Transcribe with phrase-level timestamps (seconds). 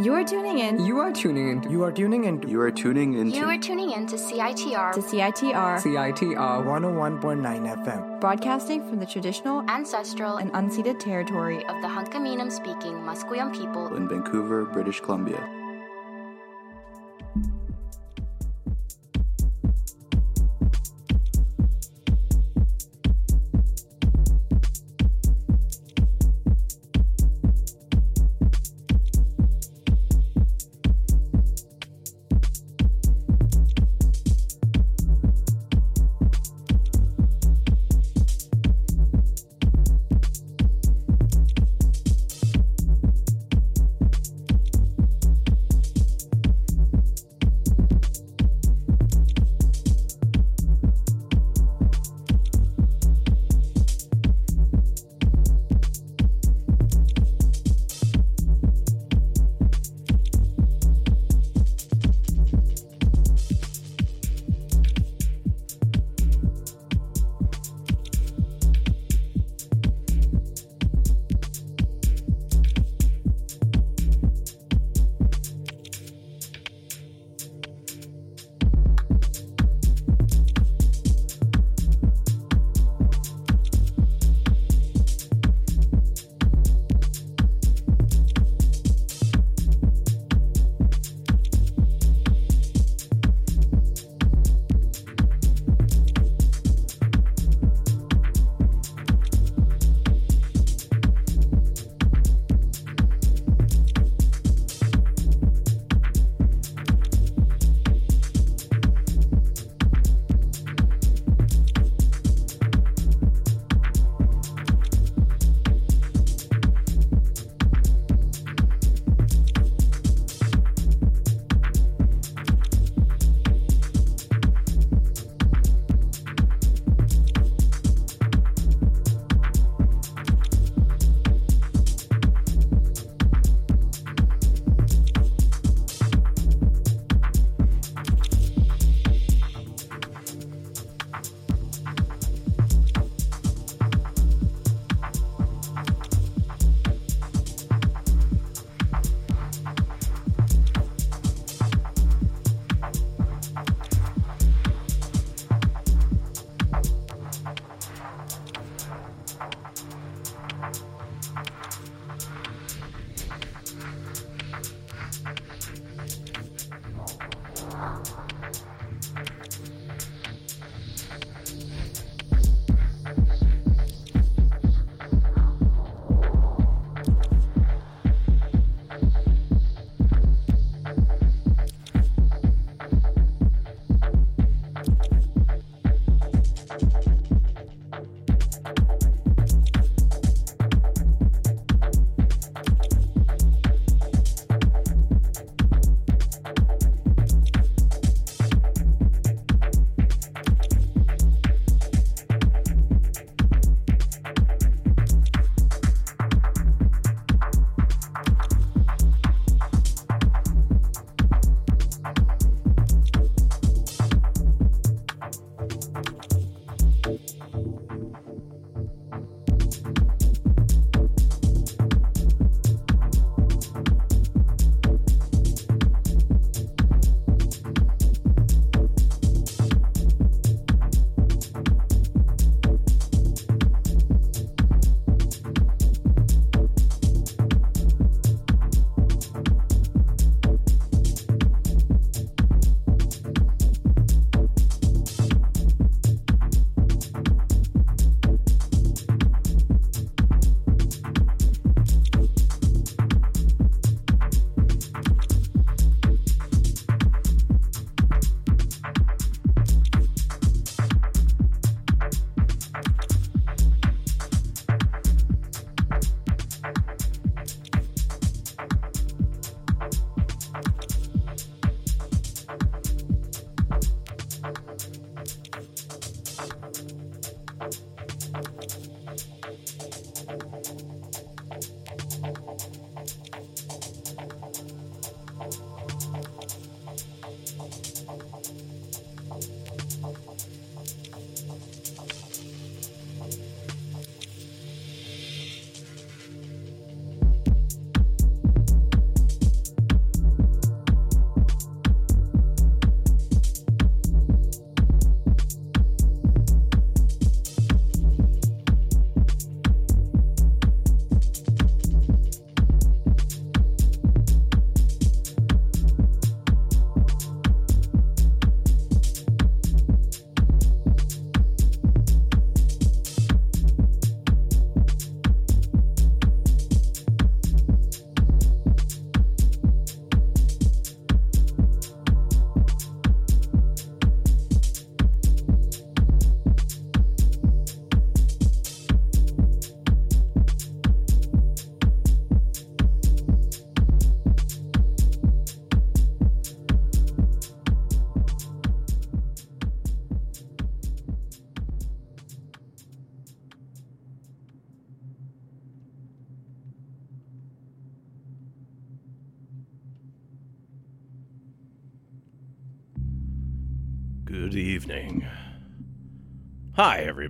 [0.00, 0.86] You are tuning in.
[0.86, 1.68] You are tuning in.
[1.68, 2.48] You are tuning in.
[2.48, 3.30] You are tuning in.
[3.32, 8.20] You are tuning in to CITR to CITR, CITR 101.9 FM.
[8.20, 14.08] broadcasting from the traditional ancestral and unceded territory of the Hunkaminam speaking Musqueam people in
[14.08, 15.57] Vancouver, British Columbia.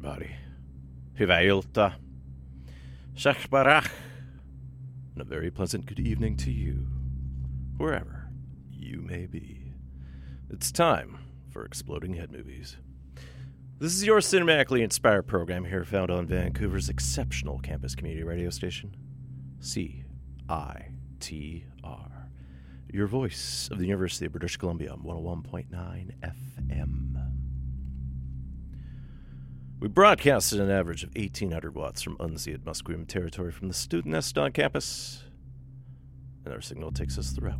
[0.09, 0.35] Everybody.
[1.19, 1.93] Hyvää ilta.
[3.15, 3.91] Shachbarach.
[5.15, 6.87] And a very pleasant good evening to you,
[7.79, 8.31] wherever
[8.71, 9.75] you may be.
[10.51, 11.19] It's time
[11.51, 12.77] for Exploding Head Movies.
[13.81, 18.97] This is your cinematically inspired program here found on Vancouver's exceptional campus community radio station,
[19.61, 20.05] CITR.
[22.91, 25.67] Your voice of the University of British Columbia on 101.9
[26.23, 26.58] FM.
[29.89, 34.13] We broadcast at an average of 1,800 watts from unceded Musqueam territory from the student
[34.13, 35.25] nest on campus,
[36.45, 37.57] and our signal takes us throughout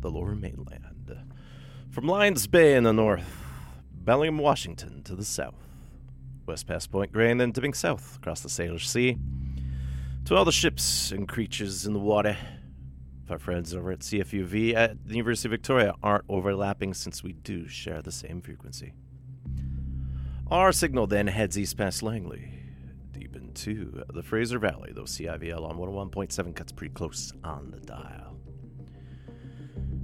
[0.00, 1.12] the lower mainland.
[1.90, 3.36] From Lions Bay in the north,
[3.92, 5.58] Bellingham, Washington to the south,
[6.46, 9.18] west past Point Grey, and then dipping south across the Salish Sea,
[10.26, 12.36] to all the ships and creatures in the water.
[13.24, 17.32] If our friends over at CFUV at the University of Victoria aren't overlapping since we
[17.32, 18.92] do share the same frequency.
[20.52, 22.52] Our signal then heads east past Langley,
[23.12, 28.36] deep into the Fraser Valley, though CIVL on 101.7 cuts pretty close on the dial.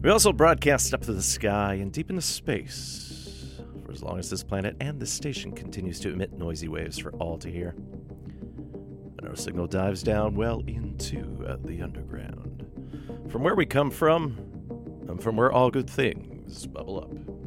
[0.01, 4.31] We also broadcast up to the sky and deep into space for as long as
[4.31, 7.75] this planet and this station continues to emit noisy waves for all to hear.
[9.19, 12.65] And our signal dives down well into uh, the underground.
[13.29, 14.39] From where we come from,
[15.09, 17.38] and from where all good things bubble up.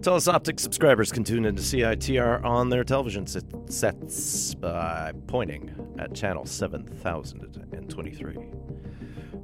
[0.00, 6.46] Telus Optik subscribers can tune into CITR on their television sets by pointing at channel
[6.46, 8.36] 7023.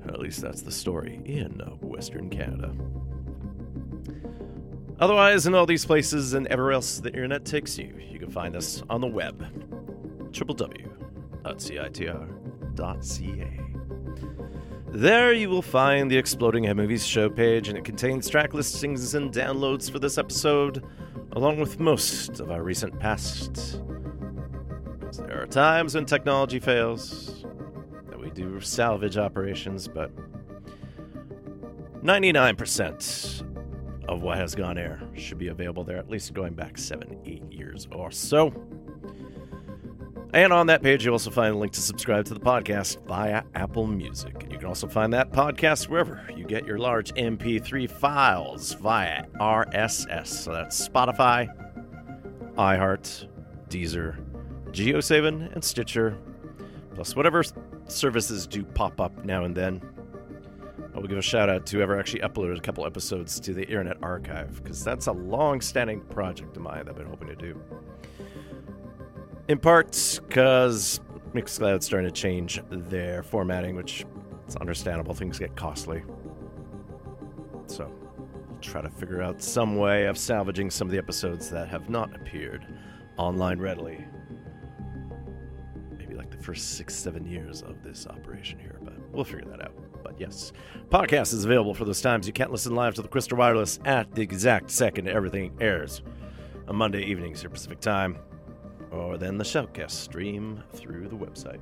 [0.06, 2.72] At least that's the story in uh, Western Canada.
[5.00, 8.54] Otherwise, in all these places and everywhere else the internet takes you, you can find
[8.54, 9.44] us on the web
[10.30, 10.84] www.citr.ca.
[14.94, 19.16] There you will find the Exploding Head Movies show page, and it contains track listings
[19.16, 20.84] and downloads for this episode,
[21.32, 23.82] along with most of our recent past.
[25.16, 27.44] There are times when technology fails,
[28.08, 30.12] that we do salvage operations, but
[32.04, 33.42] 99%
[34.06, 37.42] of what has gone air should be available there, at least going back seven, eight
[37.50, 38.54] years or so.
[40.34, 43.44] And on that page, you'll also find a link to subscribe to the podcast via
[43.54, 44.42] Apple Music.
[44.42, 49.26] And you can also find that podcast wherever you get your large MP3 files via
[49.40, 50.26] RSS.
[50.26, 51.48] So that's Spotify,
[52.56, 53.28] iHeart,
[53.68, 54.16] Deezer,
[54.72, 56.18] GeoSavin, and Stitcher,
[56.96, 57.44] plus whatever
[57.86, 59.80] services do pop up now and then.
[60.96, 63.62] I will give a shout out to whoever actually uploaded a couple episodes to the
[63.62, 67.36] Internet Archive, because that's a long standing project of mine that I've been hoping to
[67.36, 67.60] do.
[69.46, 71.00] In part because
[71.34, 74.06] Mixcloud's starting to change their formatting, which
[74.46, 75.14] it's understandable.
[75.14, 76.02] Things get costly.
[77.66, 77.92] So,
[78.50, 81.90] I'll try to figure out some way of salvaging some of the episodes that have
[81.90, 82.66] not appeared
[83.18, 84.02] online readily.
[85.98, 89.62] Maybe like the first six, seven years of this operation here, but we'll figure that
[89.62, 89.74] out.
[90.02, 90.52] But yes,
[90.88, 94.14] podcast is available for those times you can't listen live to the Crystal Wireless at
[94.14, 96.02] the exact second everything airs
[96.66, 98.18] on Monday evenings here Pacific time
[98.94, 101.60] or then the Shoutcast stream through the website.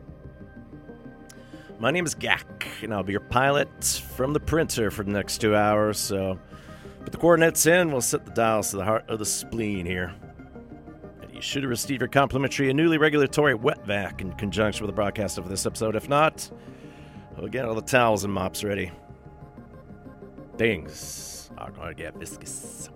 [1.78, 3.84] My name is Gak, and I'll be your pilot
[4.14, 5.98] from the printer for the next two hours.
[5.98, 6.38] So,
[7.00, 7.90] put the coordinates in.
[7.90, 10.14] We'll set the dials to the heart of the spleen here.
[11.22, 14.94] And you should have received your complimentary and newly regulatory wet vac in conjunction with
[14.94, 15.96] the broadcast of this episode.
[15.96, 16.48] If not,
[17.36, 18.92] we'll get all the towels and mops ready.
[20.56, 22.90] Things are going to get viscous.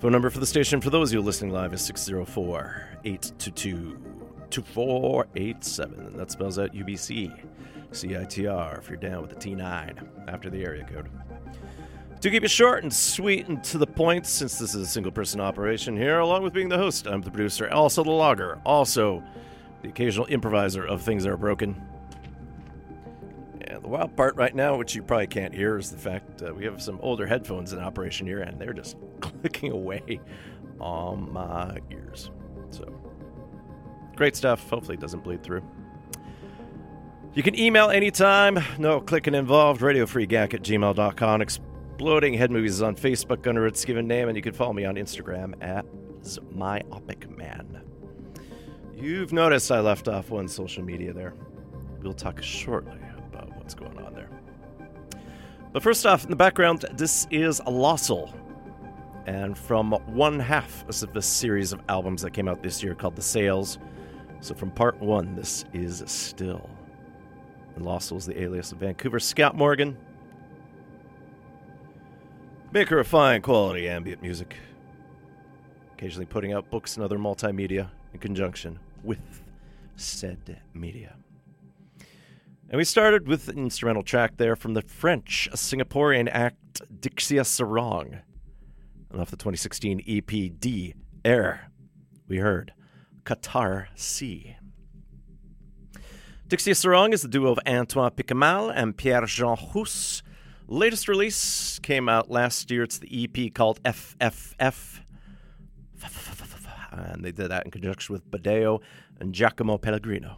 [0.00, 3.98] Phone number for the station for those of you listening live is 604 822
[4.48, 6.16] 2487.
[6.16, 7.38] That spells out UBC,
[7.92, 11.10] CITR if you're down with the T9 after the area code.
[12.18, 15.12] To keep it short and sweet and to the point, since this is a single
[15.12, 19.22] person operation here, along with being the host, I'm the producer, also the logger, also
[19.82, 21.78] the occasional improviser of things that are broken.
[23.78, 26.64] The wild part right now, which you probably can't hear, is the fact uh, we
[26.64, 30.20] have some older headphones in operation here, and they're just clicking away
[30.80, 32.30] on my ears.
[32.70, 32.84] So,
[34.16, 34.68] great stuff.
[34.68, 35.62] Hopefully, it doesn't bleed through.
[37.32, 38.58] You can email anytime.
[38.78, 39.80] No clicking involved.
[39.80, 41.40] RadioFreeGack at gmail.com.
[41.40, 44.84] Exploding Head Movies is on Facebook under its given name, and you can follow me
[44.84, 45.86] on Instagram at
[46.54, 47.82] MyOpicMan.
[48.96, 51.34] You've noticed I left off one social media there.
[52.02, 52.98] We'll talk shortly
[53.74, 54.28] what's going on there.
[55.72, 58.34] But first off, in the background, this is Loscil.
[59.26, 63.14] And from one half of this series of albums that came out this year called
[63.14, 63.78] The Sails.
[64.40, 66.68] So from part one, this is Still.
[67.76, 69.96] And is the alias of Vancouver Scott Morgan.
[72.72, 74.56] Maker of fine quality ambient music.
[75.92, 79.42] Occasionally putting out books and other multimedia in conjunction with
[79.96, 81.14] said media.
[82.70, 88.20] And we started with an instrumental track there from the French Singaporean act Dixia Sirong.
[89.10, 91.72] And off the 2016 EP D Air,
[92.28, 92.72] we heard
[93.24, 94.54] Qatar Sea.
[96.46, 100.22] Dixia Sirong is the duo of Antoine Picamal and Pierre Jean Rousse.
[100.68, 102.84] Latest release came out last year.
[102.84, 105.00] It's the EP called FFF.
[106.92, 108.80] And they did that in conjunction with Badeo
[109.18, 110.36] and Giacomo Pellegrino.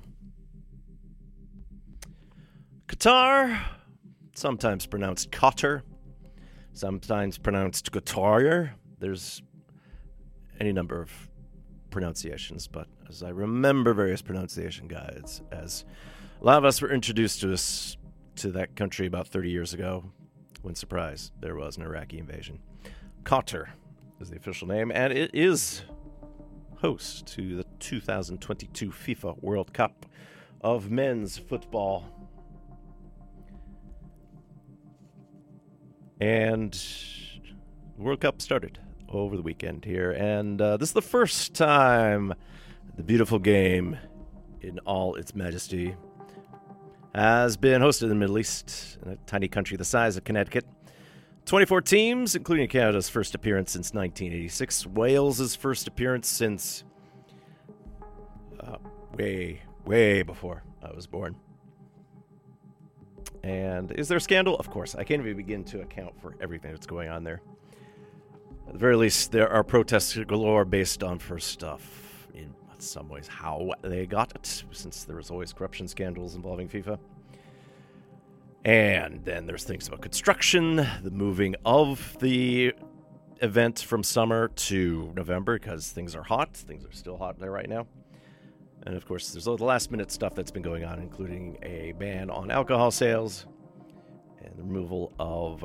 [2.89, 3.61] Qatar,
[4.35, 5.83] sometimes pronounced Qatar,
[6.73, 8.71] sometimes pronounced Qatar.
[8.99, 9.43] There's
[10.61, 11.11] any number of
[11.91, 15.85] pronunciations, but as I remember various pronunciation guides, as
[16.41, 17.97] a lot of us were introduced to us
[18.37, 20.05] to that country about 30 years ago,
[20.62, 22.61] when surprise, there was an Iraqi invasion.
[23.25, 23.69] Qatar
[24.21, 25.83] is the official name, and it is
[26.79, 30.07] host to the 2022 FIFA World Cup
[30.61, 32.05] of men's football.
[36.23, 36.81] And
[37.99, 42.33] World Cup started over the weekend here, and uh, this is the first time
[42.97, 43.99] the beautiful game
[44.61, 45.97] in all its majesty
[47.12, 50.64] has been hosted in the Middle East, in a tiny country the size of Connecticut.
[51.47, 56.85] 24 teams, including Canada's first appearance since 1986, Wales's first appearance since
[58.61, 58.76] uh,
[59.19, 61.35] way, way before I was born.
[63.43, 64.57] And is there a scandal?
[64.57, 64.95] Of course.
[64.95, 67.41] I can't even begin to account for everything that's going on there.
[68.67, 72.29] At the very least, there are protests galore based on first stuff.
[72.35, 76.99] In some ways, how they got it, since there was always corruption scandals involving FIFA.
[78.65, 82.73] And then there's things about construction, the moving of the
[83.41, 86.55] event from summer to November because things are hot.
[86.55, 87.89] Things are still hot there right now.
[88.85, 91.93] And of course, there's all the last minute stuff that's been going on, including a
[91.93, 93.47] ban on alcohol sales
[94.43, 95.65] and the removal of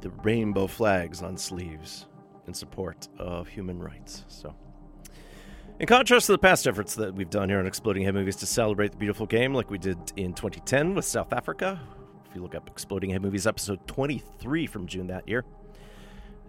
[0.00, 2.06] the rainbow flags on sleeves
[2.46, 4.24] in support of human rights.
[4.28, 4.54] So,
[5.78, 8.46] in contrast to the past efforts that we've done here on Exploding Head Movies to
[8.46, 11.80] celebrate the beautiful game, like we did in 2010 with South Africa,
[12.28, 15.44] if you look up Exploding Head Movies episode 23 from June that year,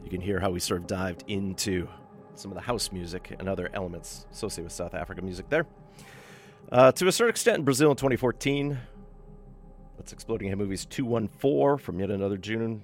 [0.03, 1.88] you can hear how we sort of dived into
[2.35, 5.65] some of the house music and other elements associated with South Africa music there.
[6.71, 8.77] Uh, to a certain extent, in Brazil in 2014,
[9.97, 12.81] that's Exploding Head Movies 214 from yet another June.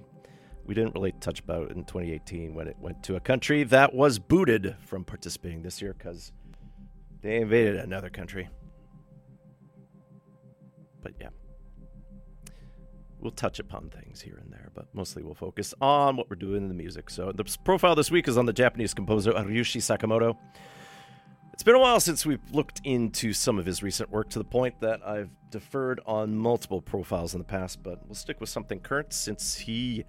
[0.64, 3.94] We didn't really touch about it in 2018 when it went to a country that
[3.94, 6.32] was booted from participating this year because
[7.20, 8.48] they invaded another country.
[11.02, 11.28] But yeah,
[13.22, 16.62] we'll touch upon things here and there, but mostly we'll focus on what we're doing
[16.62, 17.08] in the music.
[17.08, 20.36] So the profile this week is on the Japanese composer Ryuichi Sakamoto.
[21.52, 24.44] It's been a while since we've looked into some of his recent work to the
[24.44, 28.80] point that I've deferred on multiple profiles in the past, but we'll stick with something
[28.80, 30.04] current since he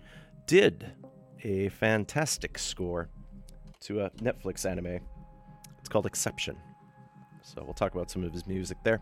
[0.48, 0.92] did
[1.44, 3.10] a fantastic score
[3.82, 5.00] to a Netflix anime.
[5.80, 6.58] It's called Exception.
[7.44, 9.02] So we'll talk about some of his music there.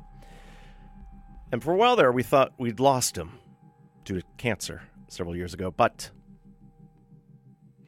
[1.51, 3.39] And for a while there, we thought we'd lost him
[4.03, 6.10] due to cancer several years ago, but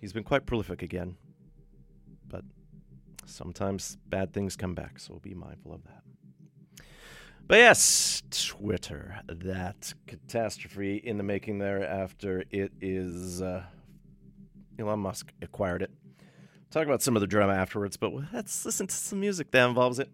[0.02, 1.16] he's been quite prolific again.
[2.28, 2.44] But
[3.26, 6.04] sometimes bad things come back, so be mindful of that.
[7.46, 13.64] But yes, Twitter, that catastrophe in the making there after it is uh,
[14.80, 15.92] Elon Musk acquired it.
[16.72, 20.00] Talk about some of the drama afterwards, but let's listen to some music that involves
[20.00, 20.10] it.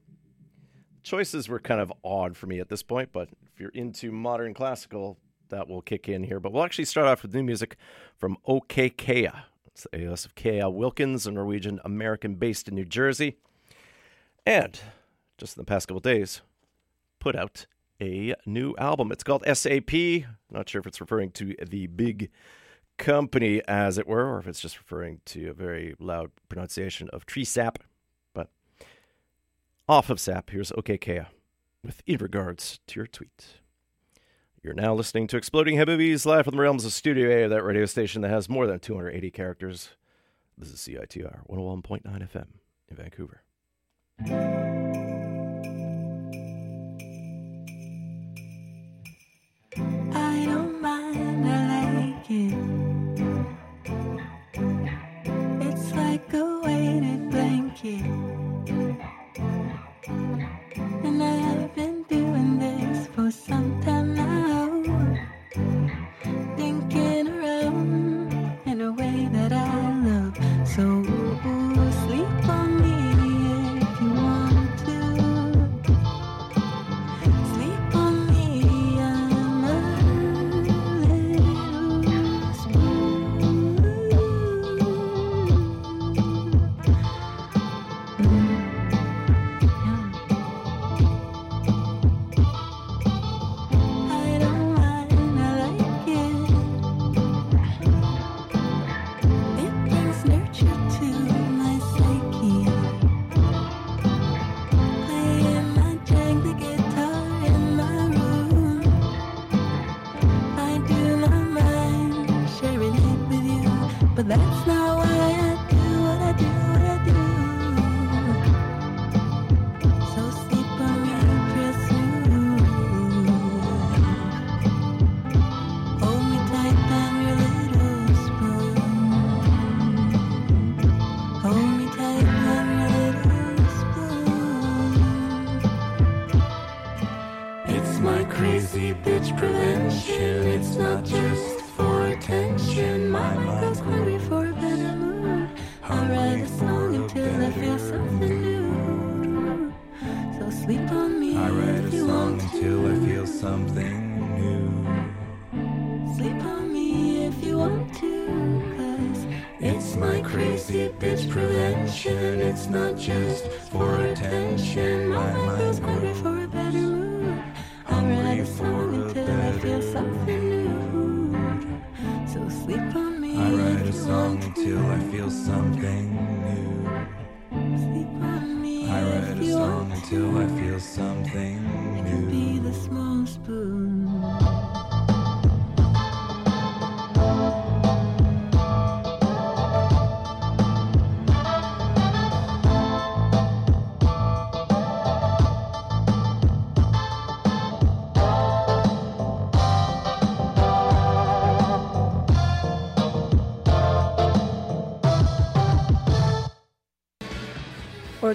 [1.04, 4.54] Choices were kind of odd for me at this point, but if you're into modern
[4.54, 5.18] classical,
[5.50, 6.40] that will kick in here.
[6.40, 7.76] But we'll actually start off with new music
[8.18, 9.46] from Okay Kaya.
[9.68, 13.38] It's the alias of Kaya Wilkins, a Norwegian American based in New Jersey.
[14.46, 14.80] And
[15.38, 16.42] just in the past couple days,
[17.20, 17.66] put out
[18.02, 19.12] a new album.
[19.12, 19.92] It's called SAP.
[20.52, 22.30] Not sure if it's referring to the big
[22.98, 27.26] company, as it were, or if it's just referring to a very loud pronunciation of
[27.26, 27.80] tree sap.
[28.34, 28.50] But
[29.88, 31.28] off of sap, here's Okay Kaya
[31.84, 33.60] with In Regards to Your Tweet.
[34.62, 37.50] You're now listening to Exploding Head Movies live from the realms of Studio A of
[37.52, 39.92] that radio station that has more than 280 characters.
[40.58, 42.48] This is CITR 101.9 FM
[42.90, 43.42] in Vancouver.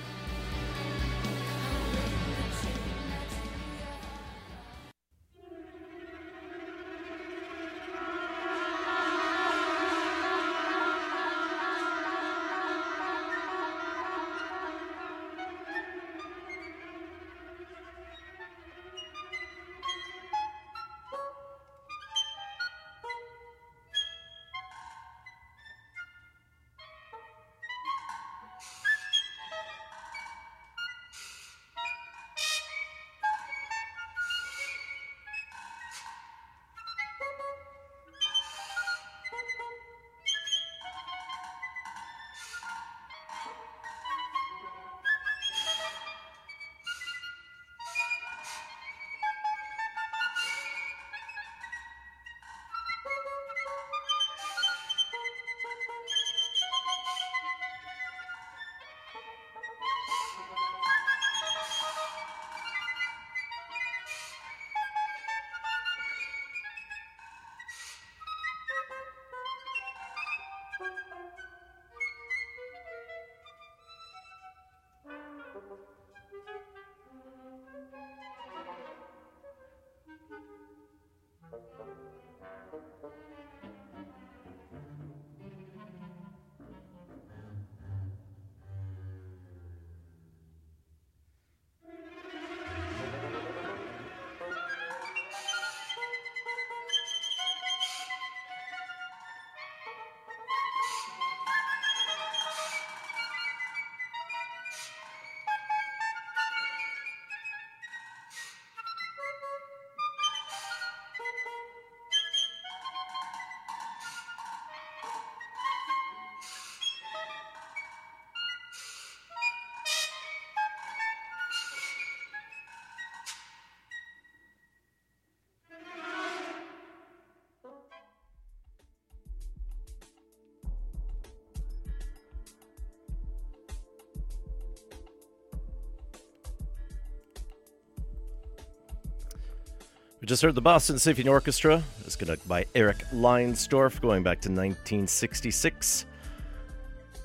[140.21, 141.81] We just heard the Boston Symphony Orchestra.
[142.05, 146.05] It's conducted by Erich Leinsdorf, going back to 1966.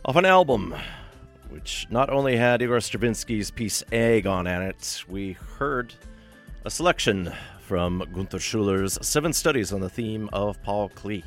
[0.04, 0.76] Off an album
[1.48, 5.92] which not only had Igor Stravinsky's piece Agon it, we heard
[6.64, 11.24] a selection from Gunther Schuller's Seven Studies on the theme of Paul Klee.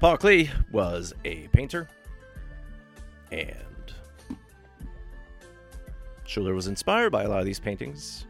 [0.00, 1.86] Paul Klee was a painter,
[3.30, 3.54] and
[6.26, 8.26] Schuller was inspired by a lot of these paintings.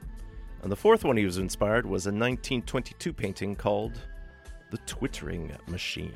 [0.62, 3.98] And the fourth one he was inspired was a 1922 painting called
[4.70, 6.12] The Twittering Machine.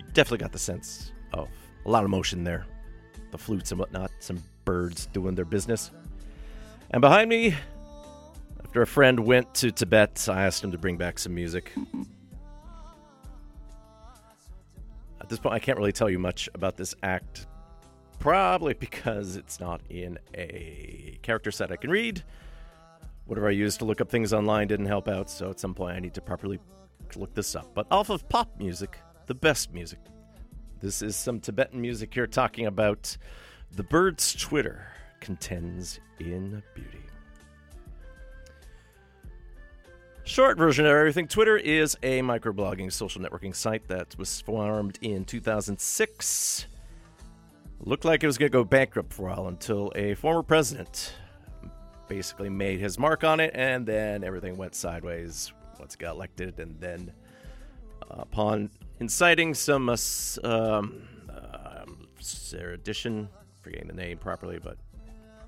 [0.00, 1.48] you definitely got the sense of
[1.84, 2.66] a lot of motion there.
[3.32, 5.90] The flutes and whatnot, some birds doing their business.
[6.90, 7.54] And behind me,
[8.64, 11.72] after a friend went to Tibet, I asked him to bring back some music.
[15.20, 17.46] At this point, I can't really tell you much about this act,
[18.20, 22.22] probably because it's not in a character set I can read.
[23.26, 25.96] Whatever I used to look up things online didn't help out, so at some point
[25.96, 26.60] I need to properly
[27.16, 27.74] look this up.
[27.74, 29.98] But off of pop music, the best music.
[30.80, 33.16] This is some Tibetan music here talking about
[33.72, 34.86] the bird's Twitter
[35.20, 37.00] contends in beauty.
[40.24, 45.24] Short version of everything Twitter is a microblogging social networking site that was formed in
[45.24, 46.66] 2006.
[47.82, 51.14] Looked like it was going to go bankrupt for a while until a former president
[52.08, 56.58] basically made his mark on it, and then everything went sideways once he got elected.
[56.60, 57.10] And then,
[58.02, 59.96] uh, upon inciting some uh,
[60.44, 63.28] um, um, sedition,
[63.62, 64.76] forgetting the name properly, but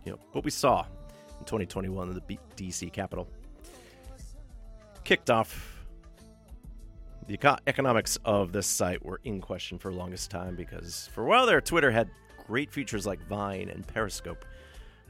[0.07, 0.87] you know what we saw
[1.39, 3.29] in 2021 in the B- DC Capitol
[5.05, 5.69] kicked off.
[7.29, 11.27] The economics of this site were in question for the longest time because for a
[11.27, 12.11] while there, Twitter had
[12.47, 14.45] great features like Vine and Periscope,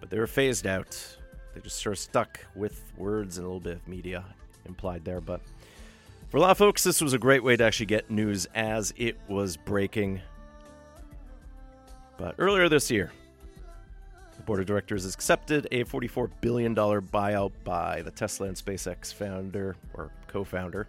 [0.01, 1.17] but they were phased out.
[1.55, 4.25] They just sort of stuck with words and a little bit of media
[4.67, 5.21] implied there.
[5.21, 5.41] But
[6.29, 8.93] for a lot of folks, this was a great way to actually get news as
[8.97, 10.21] it was breaking.
[12.17, 13.13] But earlier this year,
[14.37, 19.77] the board of directors accepted a $44 billion buyout by the Tesla and SpaceX founder
[19.95, 20.87] or co founder,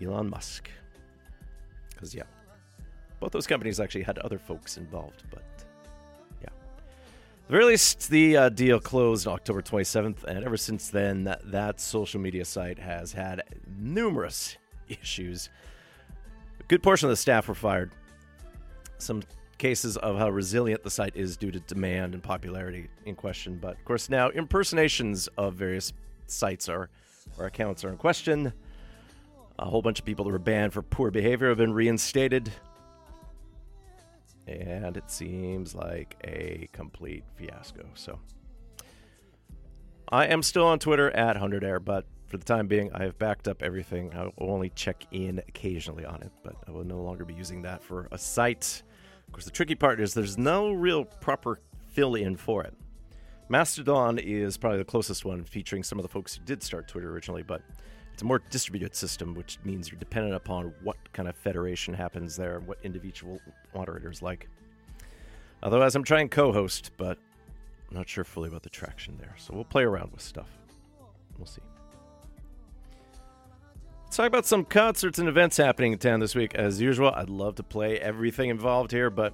[0.00, 0.70] Elon Musk.
[1.90, 2.22] Because, yeah,
[3.20, 5.42] both those companies actually had other folks involved, but
[6.40, 6.48] yeah.
[6.48, 11.50] At the very least, the uh, deal closed October 27th, and ever since then, that,
[11.50, 13.42] that social media site has had
[13.78, 14.56] numerous
[14.88, 15.50] issues.
[16.60, 17.92] A good portion of the staff were fired.
[18.98, 19.22] Some
[19.58, 23.58] cases of how resilient the site is due to demand and popularity in question.
[23.60, 25.92] But of course, now impersonations of various
[26.26, 26.88] sites are,
[27.38, 28.52] or accounts are in question.
[29.58, 32.52] A whole bunch of people that were banned for poor behavior have been reinstated.
[34.48, 37.84] And it seems like a complete fiasco.
[37.94, 38.18] So
[40.10, 43.48] I am still on Twitter at 100air, but for the time being, I have backed
[43.48, 44.12] up everything.
[44.14, 47.62] I will only check in occasionally on it, but I will no longer be using
[47.62, 48.82] that for a site.
[49.26, 52.74] Of course, the tricky part is there's no real proper fill in for it.
[53.50, 57.10] Mastodon is probably the closest one, featuring some of the folks who did start Twitter
[57.10, 57.62] originally, but
[58.18, 62.34] it's a more distributed system, which means you're dependent upon what kind of federation happens
[62.34, 63.38] there and what individual
[63.72, 64.48] moderators like.
[65.62, 67.16] Otherwise, I'm trying co host, but
[67.88, 70.48] I'm not sure fully about the traction there, so we'll play around with stuff.
[71.36, 71.62] We'll see.
[74.06, 76.56] Let's talk about some concerts and events happening in town this week.
[76.56, 79.32] As usual, I'd love to play everything involved here, but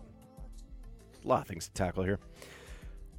[1.25, 2.19] a lot of things to tackle here.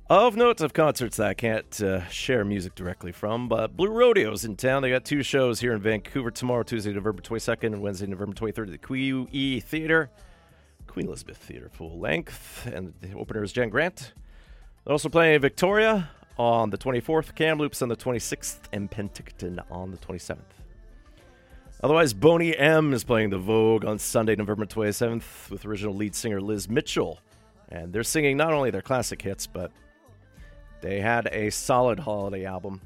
[0.08, 4.46] Of notes of concerts that I can't uh, share music directly from, but Blue Rodeo's
[4.46, 4.84] in town.
[4.84, 8.66] They got two shows here in Vancouver tomorrow, Tuesday, November 22nd, and Wednesday, November 23rd
[8.66, 10.12] at the QE Theater,
[10.86, 12.68] Queen Elizabeth Theater, full length.
[12.72, 14.14] And the opener is Jen Grant.
[14.84, 19.98] They're also playing Victoria on the 24th, Kamloops on the 26th, and Penticton on the
[19.98, 20.38] 27th.
[21.82, 26.40] Otherwise, Boney M is playing the Vogue on Sunday, November 27th, with original lead singer
[26.40, 27.20] Liz Mitchell.
[27.70, 29.72] And they're singing not only their classic hits, but
[30.86, 32.80] they had a solid holiday album.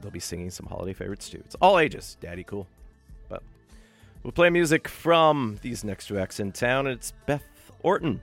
[0.00, 1.42] They'll be singing some holiday favorites too.
[1.44, 2.68] It's all ages, daddy cool.
[3.28, 3.42] But
[4.22, 7.42] we'll play music from these next two acts in town, it's Beth
[7.82, 8.22] Orton.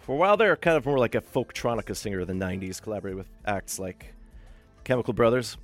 [0.00, 3.16] For a while there, kind of more like a folktronica singer of the 90s, collaborated
[3.16, 4.12] with acts like
[4.84, 5.56] Chemical Brothers.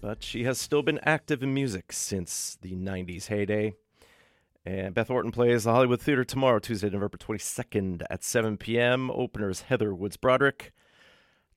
[0.00, 3.74] But she has still been active in music since the 90s heyday.
[4.66, 9.12] And Beth Orton plays the Hollywood Theater tomorrow, Tuesday, November 22nd at 7 p.m.
[9.12, 10.72] Openers Heather Woods Broderick.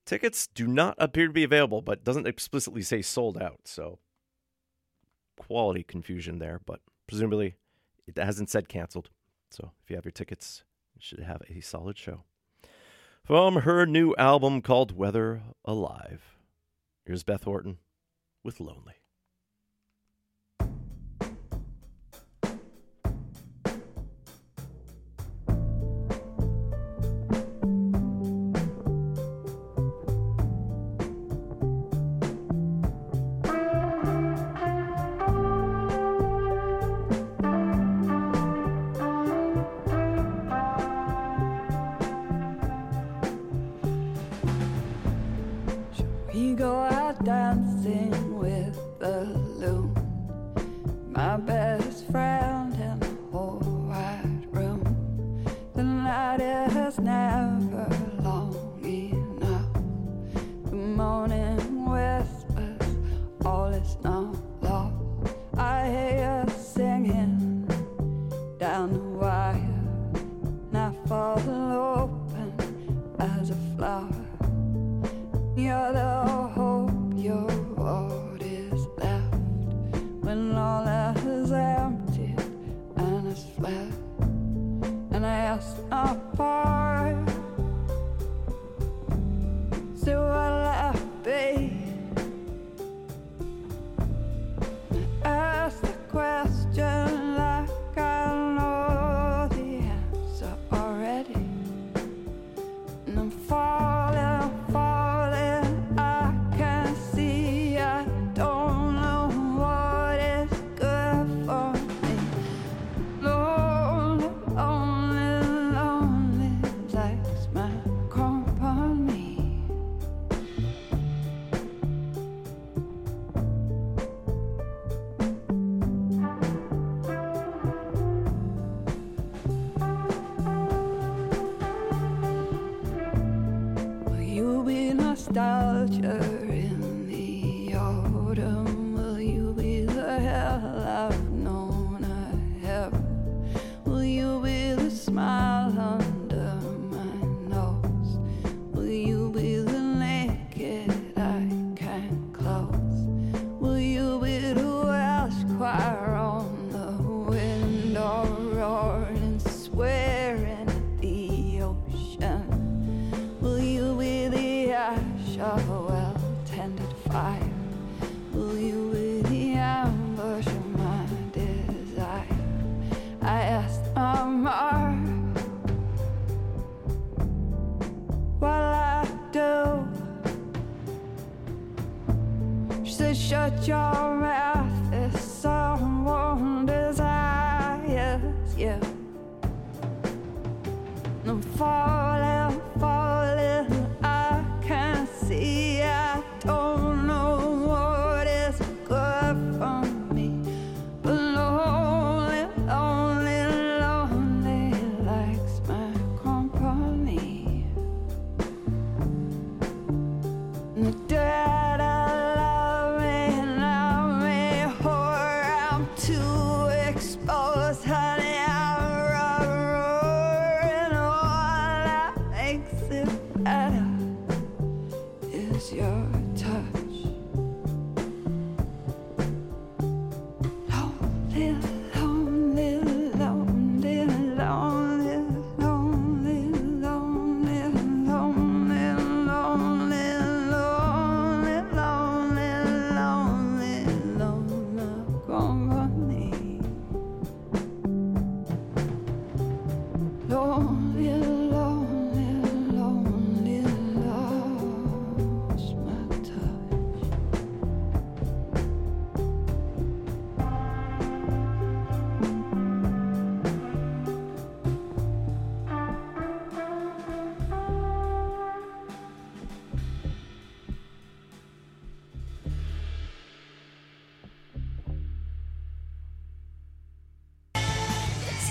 [0.05, 3.61] Tickets do not appear to be available, but doesn't explicitly say sold out.
[3.65, 3.97] So
[5.39, 7.55] quality confusion there, but presumably
[8.05, 9.09] it hasn't said canceled.
[9.49, 12.25] So if you have your tickets, you should have a solid show.
[13.23, 16.37] From her new album called Weather Alive,
[17.05, 17.79] here's Beth Orton
[18.43, 18.98] with Lonely.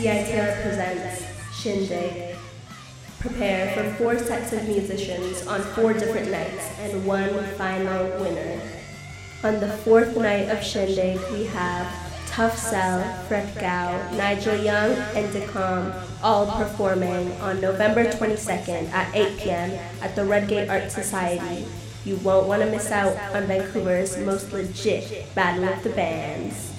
[0.08, 2.34] CITR presents Shindig.
[3.20, 8.58] Prepare for four sets of musicians on four different nights and one final winner.
[9.44, 11.86] On the fourth night of Shindig, we have
[12.26, 15.92] Tough Cell, Fred Gao, Nigel Young, and Decom
[16.22, 19.78] all performing on November 22nd at 8 p.m.
[20.00, 21.66] at the Redgate Art Society.
[22.06, 26.77] You won't want to miss out on Vancouver's most legit Battle of the Bands.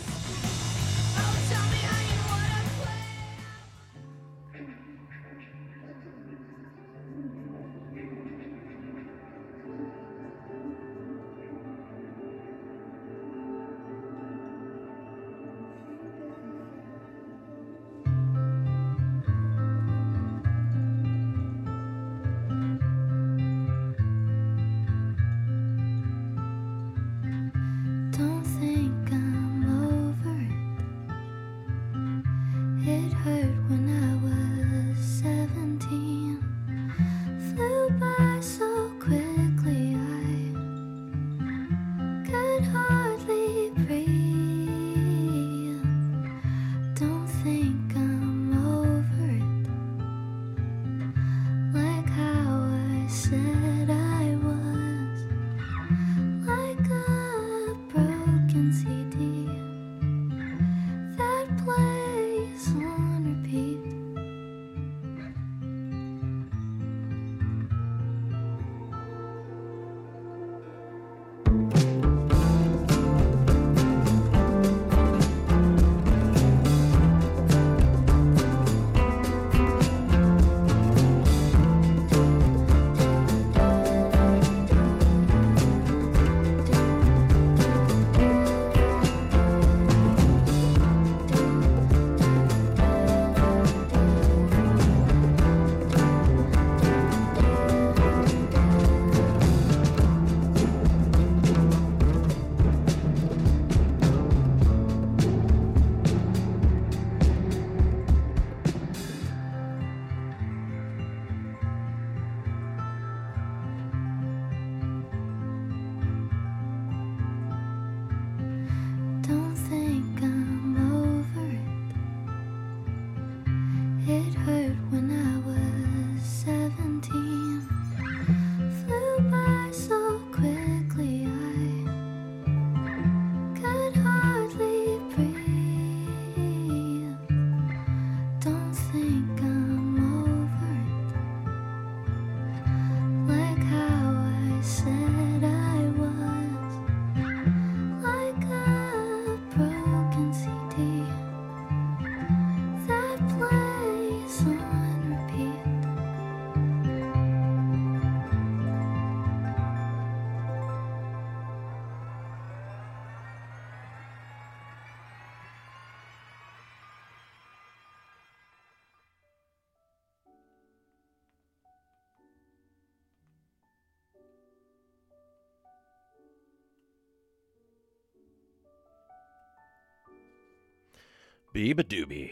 [181.60, 182.32] Beabadoobee.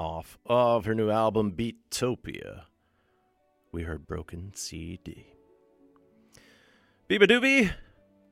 [0.00, 2.62] Off of her new album Beatopia,
[3.70, 5.28] we heard Broken CD.
[7.08, 7.72] Beabadoobee,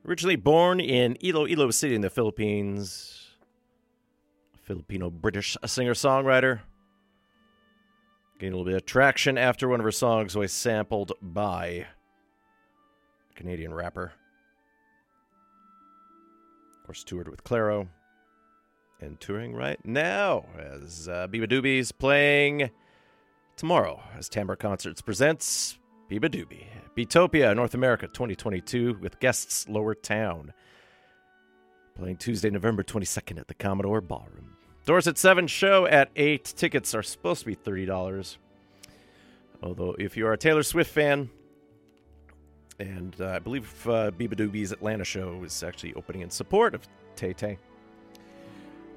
[0.05, 3.37] originally born in Iloilo City in the Philippines,
[4.63, 6.59] Filipino British singer songwriter.
[8.37, 11.67] Gained a little bit of traction after one of her songs was sampled by
[13.31, 14.11] a Canadian rapper.
[16.81, 17.87] Of course, toured with Clairo
[19.01, 22.69] and touring right now as uh, Beabadoobee's playing
[23.55, 25.77] tomorrow as Timbre Concerts presents
[26.09, 26.65] Beabadoobee.
[26.95, 30.53] Beatopia, North America 2022 with guests Lower Town.
[31.97, 34.57] Playing Tuesday, November 22nd at the Commodore Ballroom.
[34.85, 36.43] Doors at 7, show at 8.
[36.43, 38.37] Tickets are supposed to be $30.
[39.63, 41.29] Although, if you are a Taylor Swift fan,
[42.79, 47.33] and uh, I believe uh, Beabadoobee's Atlanta show is actually opening in support of Tay
[47.33, 47.57] Tay.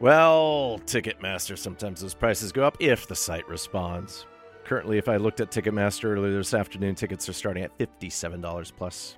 [0.01, 4.26] Well, Ticketmaster, sometimes those prices go up if the site responds.
[4.64, 9.16] Currently, if I looked at Ticketmaster earlier this afternoon, tickets are starting at $57 plus.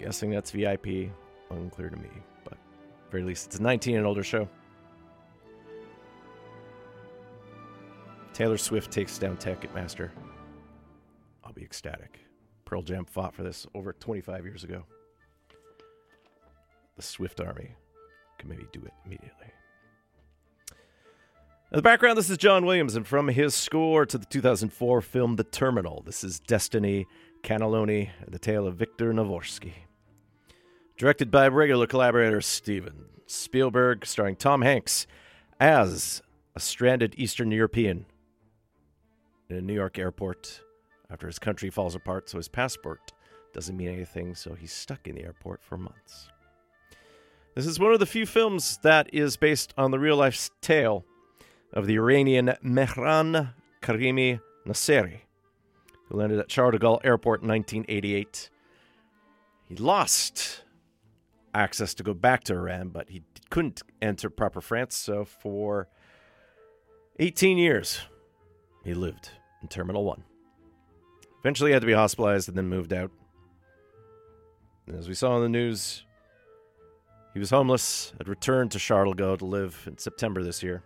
[0.00, 1.12] guessing that's VIP.
[1.50, 2.08] Unclear to me,
[2.42, 4.48] but at very least it's a 19 and older show.
[8.32, 10.10] Taylor Swift takes down Ticketmaster.
[11.44, 12.20] I'll be ecstatic.
[12.64, 14.84] Pearl Jam fought for this over 25 years ago.
[16.96, 17.70] The Swift Army
[18.38, 19.52] can maybe do it immediately.
[21.72, 25.36] In the background, this is John Williams, and from his score to the 2004 film
[25.36, 27.06] The Terminal, this is Destiny
[27.44, 29.74] Cannelloni, the tale of Viktor Navorski.
[30.96, 35.06] Directed by regular collaborator Steven Spielberg, starring Tom Hanks
[35.60, 36.22] as
[36.56, 38.04] a stranded Eastern European
[39.48, 40.62] in a New York airport
[41.08, 43.12] after his country falls apart, so his passport
[43.52, 46.30] doesn't mean anything, so he's stuck in the airport for months.
[47.54, 51.04] This is one of the few films that is based on the real life tale
[51.72, 55.20] of the Iranian Mehran Karimi Nasseri,
[56.08, 58.50] who landed at Charles de Gaulle Airport in 1988.
[59.68, 60.62] He lost
[61.54, 65.88] access to go back to Iran, but he couldn't enter proper France, so for
[67.18, 68.00] 18 years
[68.84, 69.30] he lived
[69.62, 70.24] in Terminal 1.
[71.40, 73.10] Eventually, he had to be hospitalized and then moved out.
[74.86, 76.04] And as we saw in the news,
[77.32, 80.82] he was homeless, had returned to Gaulle to live in September this year,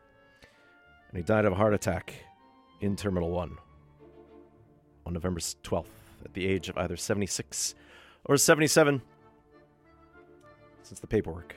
[1.14, 2.12] and he died of a heart attack
[2.80, 3.56] in Terminal 1
[5.06, 5.86] on November 12th
[6.24, 7.76] at the age of either 76
[8.24, 9.00] or 77,
[10.82, 11.54] since the paperwork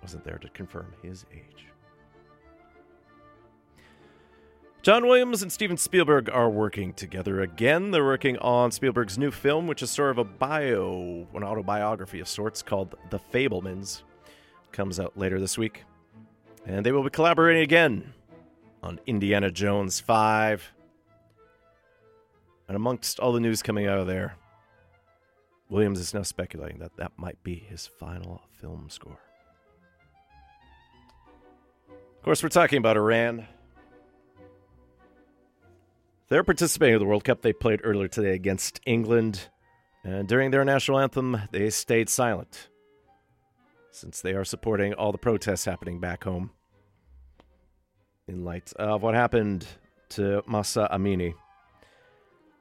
[0.00, 1.66] wasn't there to confirm his age.
[4.80, 7.90] John Williams and Steven Spielberg are working together again.
[7.90, 12.28] They're working on Spielberg's new film, which is sort of a bio, an autobiography of
[12.28, 14.04] sorts called The Fabelmans.
[14.72, 15.84] Comes out later this week.
[16.64, 18.14] And they will be collaborating again
[18.82, 20.72] on Indiana Jones 5.
[22.68, 24.36] And amongst all the news coming out of there,
[25.68, 29.18] Williams is now speculating that that might be his final film score.
[31.88, 33.46] Of course, we're talking about Iran.
[36.28, 37.42] They're participating in the World Cup.
[37.42, 39.48] They played earlier today against England.
[40.04, 42.68] And during their national anthem, they stayed silent
[43.90, 46.52] since they are supporting all the protests happening back home
[48.30, 49.66] in light of what happened
[50.10, 51.34] to Mahsa Amini.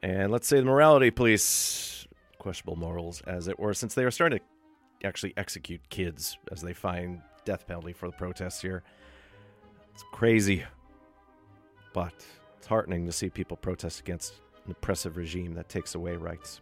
[0.01, 2.07] And let's say the morality police,
[2.39, 6.73] questionable morals as it were, since they are starting to actually execute kids as they
[6.73, 8.83] find death penalty for the protests here.
[9.93, 10.65] It's crazy.
[11.93, 12.13] But
[12.57, 14.33] it's heartening to see people protest against
[14.65, 16.61] an oppressive regime that takes away rights.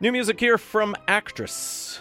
[0.00, 2.00] New music here from Actress.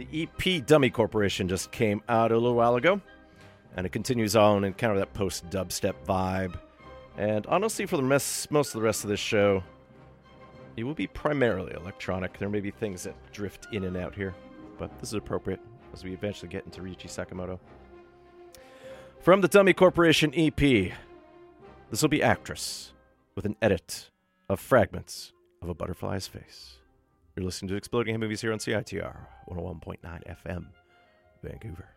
[0.00, 3.02] The EP Dummy Corporation just came out a little while ago,
[3.76, 6.58] and it continues on in kind of that post dubstep vibe.
[7.18, 9.62] And honestly, for the rest, most of the rest of this show,
[10.78, 12.38] it will be primarily electronic.
[12.38, 14.34] There may be things that drift in and out here,
[14.78, 15.60] but this is appropriate
[15.92, 17.58] as we eventually get into Ryuichi Sakamoto.
[19.20, 20.56] From the Dummy Corporation EP,
[21.90, 22.94] this will be Actress
[23.34, 24.08] with an edit
[24.48, 26.79] of fragments of a butterfly's face.
[27.36, 29.16] You're listening to Exploding Head Movies here on CITR
[29.48, 30.66] 101.9 FM,
[31.42, 31.88] Vancouver.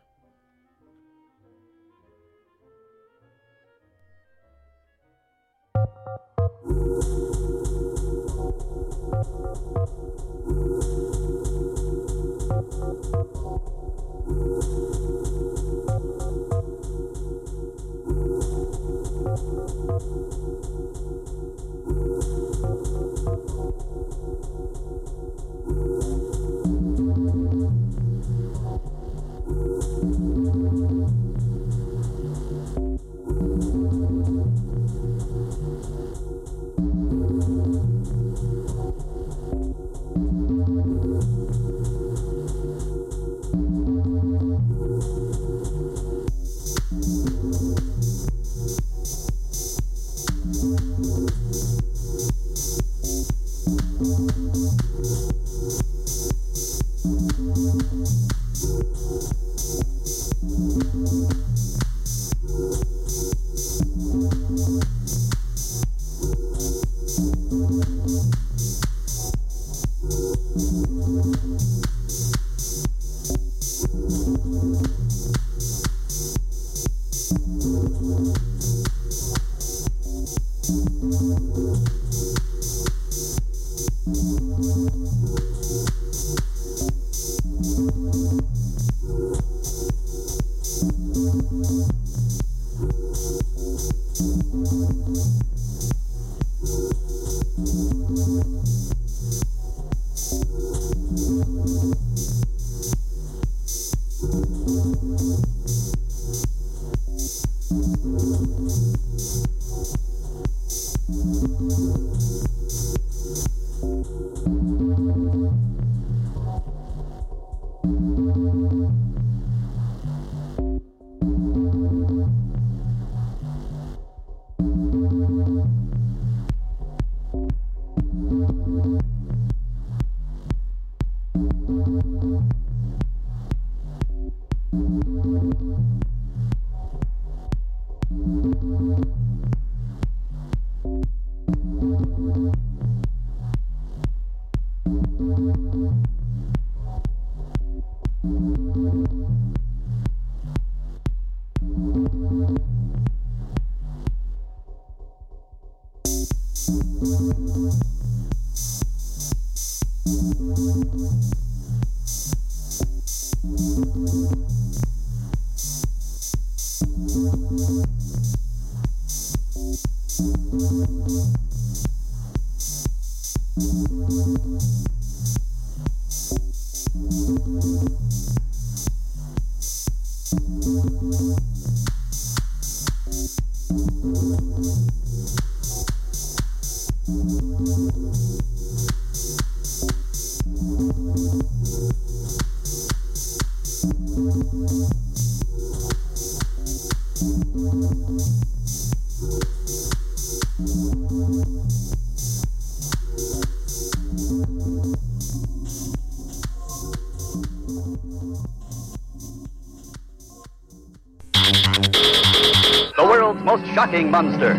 [213.84, 214.58] World's shocking monster.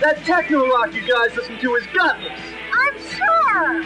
[0.00, 2.40] That techno rock you guys listen to is gutless.
[2.72, 3.82] I'm sure.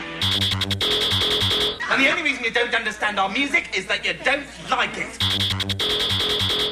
[1.91, 5.19] And the only reason you don't understand our music is that you don't like it.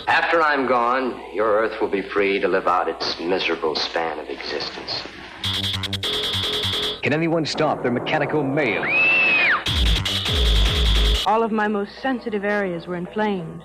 [0.09, 4.28] After I'm gone, your Earth will be free to live out its miserable span of
[4.28, 5.03] existence.
[7.03, 8.84] Can anyone stop their mechanical mayhem?
[11.26, 13.62] All of my most sensitive areas were inflamed,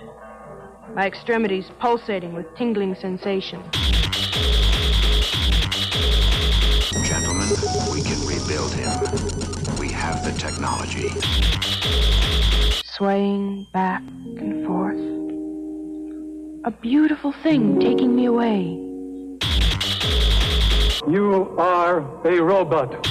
[0.96, 3.64] my extremities pulsating with tingling sensation.
[7.04, 7.50] Gentlemen,
[7.92, 8.92] we can rebuild him.
[9.80, 11.10] We have the technology.
[12.86, 14.04] Swaying back
[14.38, 15.00] and forth.
[16.66, 18.80] A beautiful thing taking me away.
[21.12, 23.08] You are a robot.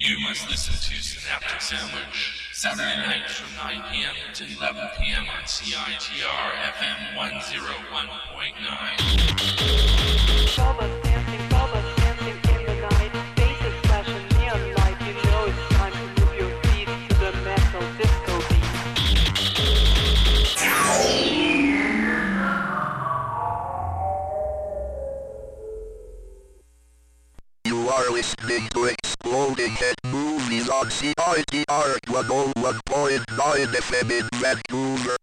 [0.00, 2.25] You must listen to Synaptic Sandwich.
[2.66, 4.14] Saturday nights from 9 p.m.
[4.34, 5.22] to 11 p.m.
[5.22, 7.46] on CITR FM 101.9.
[10.26, 10.74] You
[11.62, 11.70] are
[15.78, 18.56] listening to move your feet into the mess of beat
[27.64, 28.34] You are with
[28.86, 29.94] Exploding Head
[30.56, 35.16] Movies on CITR 101.9 FM in Vancouver.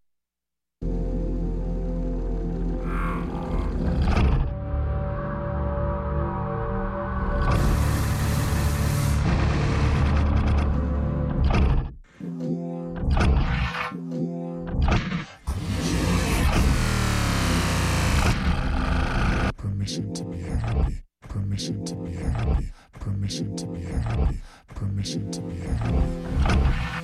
[19.58, 21.02] Permission to be happy.
[21.28, 22.72] Permission to be happy.
[23.00, 24.40] Permission to be happy.
[24.68, 27.04] Permission to be happy.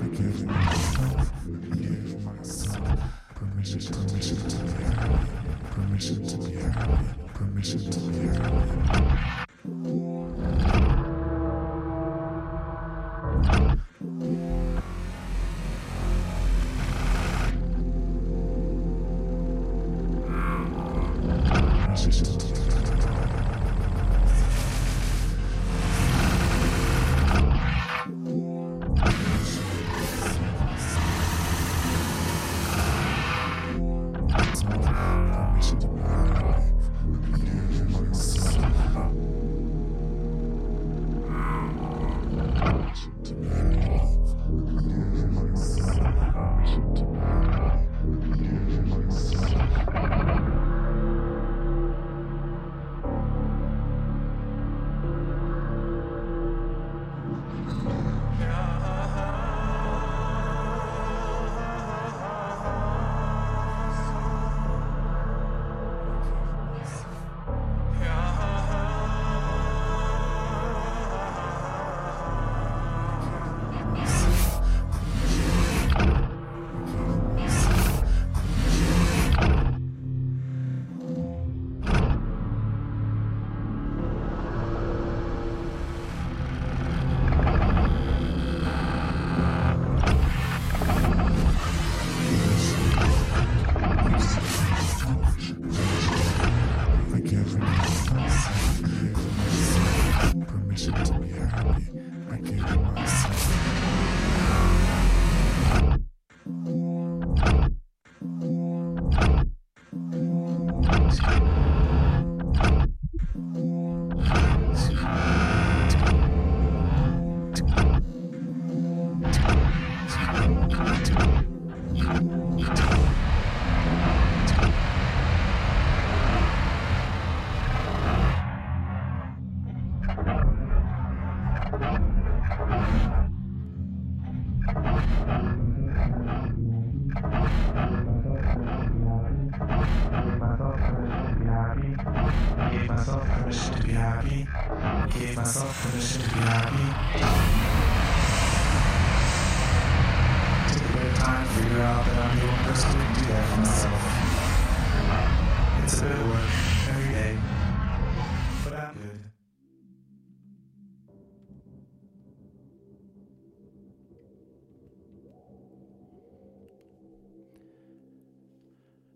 [0.00, 1.32] I give myself.
[1.44, 3.00] I give myself.
[3.34, 5.26] Permission, permission to be happy.
[5.70, 7.04] Permission to be happy.
[7.34, 9.35] Permission to be happy.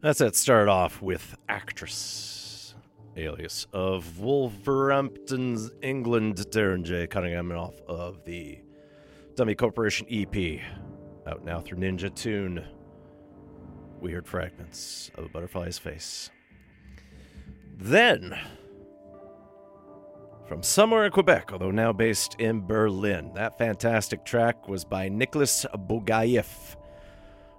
[0.02, 0.34] That's it.
[0.34, 2.74] Start off with actress,
[3.18, 7.06] alias of Wolverhampton's England, Darren J.
[7.06, 8.60] Cunningham, off of the
[9.34, 10.62] Dummy Corporation EP,
[11.26, 12.64] out now through Ninja Tune.
[14.00, 16.30] We heard fragments of a butterfly's face.
[17.76, 18.38] Then,
[20.48, 25.66] from somewhere in Quebec, although now based in Berlin, that fantastic track was by Nicholas
[25.74, 26.76] Bougaïeff.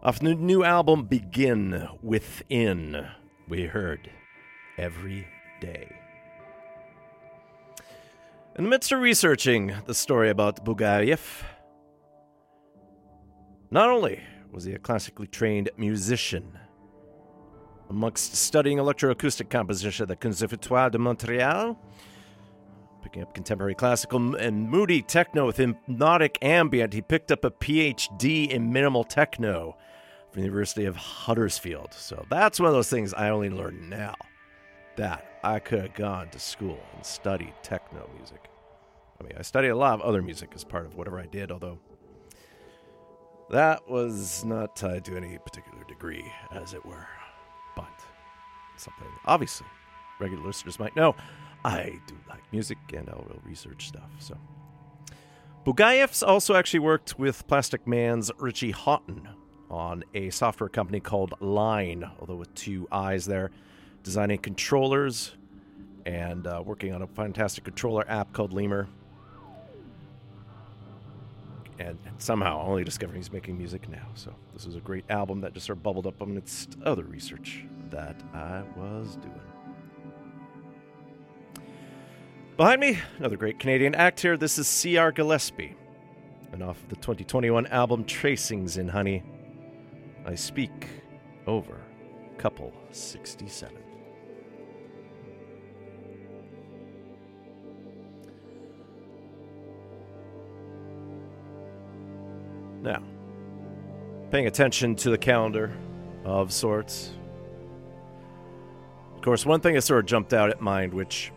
[0.03, 3.05] Off the new album Begin Within,
[3.47, 4.09] we heard
[4.75, 5.27] Every
[5.59, 5.95] Day.
[8.55, 11.43] In the midst of researching the story about Bougaïeff,
[13.69, 16.57] not only was he a classically trained musician,
[17.87, 21.79] amongst studying electroacoustic composition at the Conservatoire de Montreal,
[23.03, 28.49] picking up contemporary classical and moody techno with hypnotic ambient, he picked up a PhD
[28.49, 29.77] in minimal techno
[30.31, 31.93] from the University of Huddersfield.
[31.93, 34.15] So that's one of those things I only learned now.
[34.97, 38.49] That I could have gone to school and studied techno music.
[39.19, 41.51] I mean, I studied a lot of other music as part of whatever I did,
[41.51, 41.79] although
[43.49, 47.07] that was not tied to any particular degree, as it were.
[47.75, 47.89] But
[48.77, 49.67] something, obviously,
[50.19, 51.15] regular listeners might know.
[51.63, 54.37] I do like music and I will research stuff, so.
[55.65, 59.27] Bougaïeff's also actually worked with Plastikman's Richie Hawtin
[59.71, 63.49] on a software company called Liine, although with two eyes there,
[64.03, 65.31] designing controllers
[66.05, 68.87] and uh, working on a fantastic controller app called Lemur.
[71.79, 74.07] And somehow only discovering he's making music now.
[74.13, 77.65] So this is a great album that just sort of bubbled up amidst other research
[77.89, 79.41] that I was doing.
[82.57, 84.37] Behind me, another great Canadian act here.
[84.37, 85.11] This is C.R.
[85.11, 85.75] Gillespie.
[86.51, 89.23] And off of the 2021 album Tracings in Honey,
[90.25, 90.87] I speak
[91.47, 91.81] over
[92.37, 93.77] couple 67.
[102.81, 103.03] Now,
[104.31, 105.71] paying attention to the calendar
[106.25, 107.11] of sorts.
[109.15, 111.31] Of course, one thing that sort of jumped out at mind, which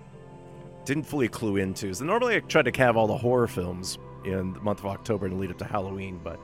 [0.87, 3.99] didn't fully clue into, is that normally I try to have all the horror films
[4.25, 6.41] in the month of October and lead up to Halloween, but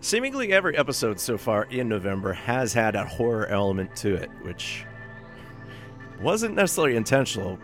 [0.00, 4.84] seemingly every episode so far in November has had a horror element to it, which
[6.20, 7.58] wasn't necessarily intentional.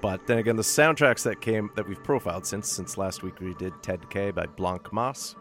[0.00, 3.54] But then again, the soundtracks that came that we've profiled since since last week we
[3.54, 5.34] did Ted K by Blanck Mass.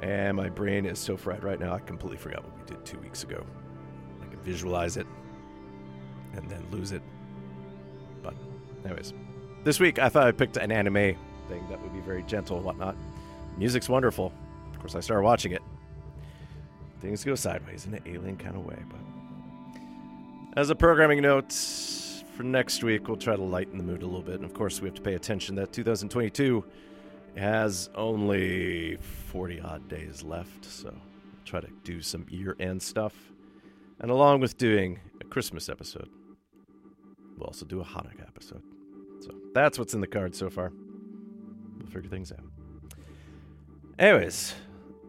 [0.00, 2.98] And my brain is so fried right now, I completely forgot what we did two
[3.00, 3.44] weeks ago.
[4.22, 5.06] I can visualize it
[6.34, 7.02] and then lose it.
[8.22, 8.34] But,
[8.84, 9.12] anyways,
[9.64, 11.16] this week I thought I picked an anime
[11.48, 12.96] thing that would be very gentle and whatnot.
[13.56, 14.32] Music's wonderful.
[14.78, 15.62] Of course, I started watching it.
[17.00, 18.78] Things go sideways in an alien kind of way.
[18.88, 19.80] But
[20.56, 21.52] as a programming note
[22.36, 24.36] for next week, we'll try to lighten the mood a little bit.
[24.36, 26.64] And of course, we have to pay attention that 2022
[27.36, 28.98] has only
[29.32, 30.64] 40 odd days left.
[30.64, 33.14] So we'll try to do some year end stuff.
[33.98, 36.08] And along with doing a Christmas episode,
[37.36, 38.62] we'll also do a Hanukkah episode.
[39.18, 40.70] So that's what's in the cards so far.
[41.78, 42.44] We'll figure things out.
[43.98, 44.54] Anyways,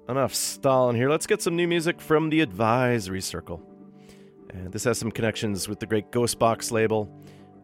[0.09, 1.07] enough stalling here.
[1.09, 3.61] Let's get some new music from the Advisory Circle.
[4.49, 7.07] And this has some connections with the great Ghostbox label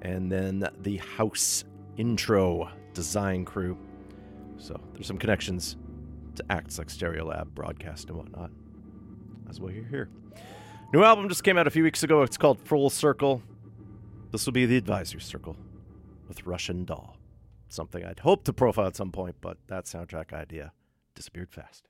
[0.03, 1.63] and then the House
[1.97, 3.77] Intro design crew.
[4.57, 5.77] So there's some connections
[6.35, 8.51] to acts like Stereo Lab, Broadcast, and whatnot.
[9.45, 10.09] That's why you're here.
[10.93, 12.21] New album just came out a few weeks ago.
[12.21, 13.41] It's called Full Circle.
[14.31, 15.55] This will be the Advisory Circle
[16.27, 17.17] with Russian Doll.
[17.69, 20.73] Something I'd hoped to profile at some point, but that soundtrack idea
[21.15, 21.87] disappeared fast.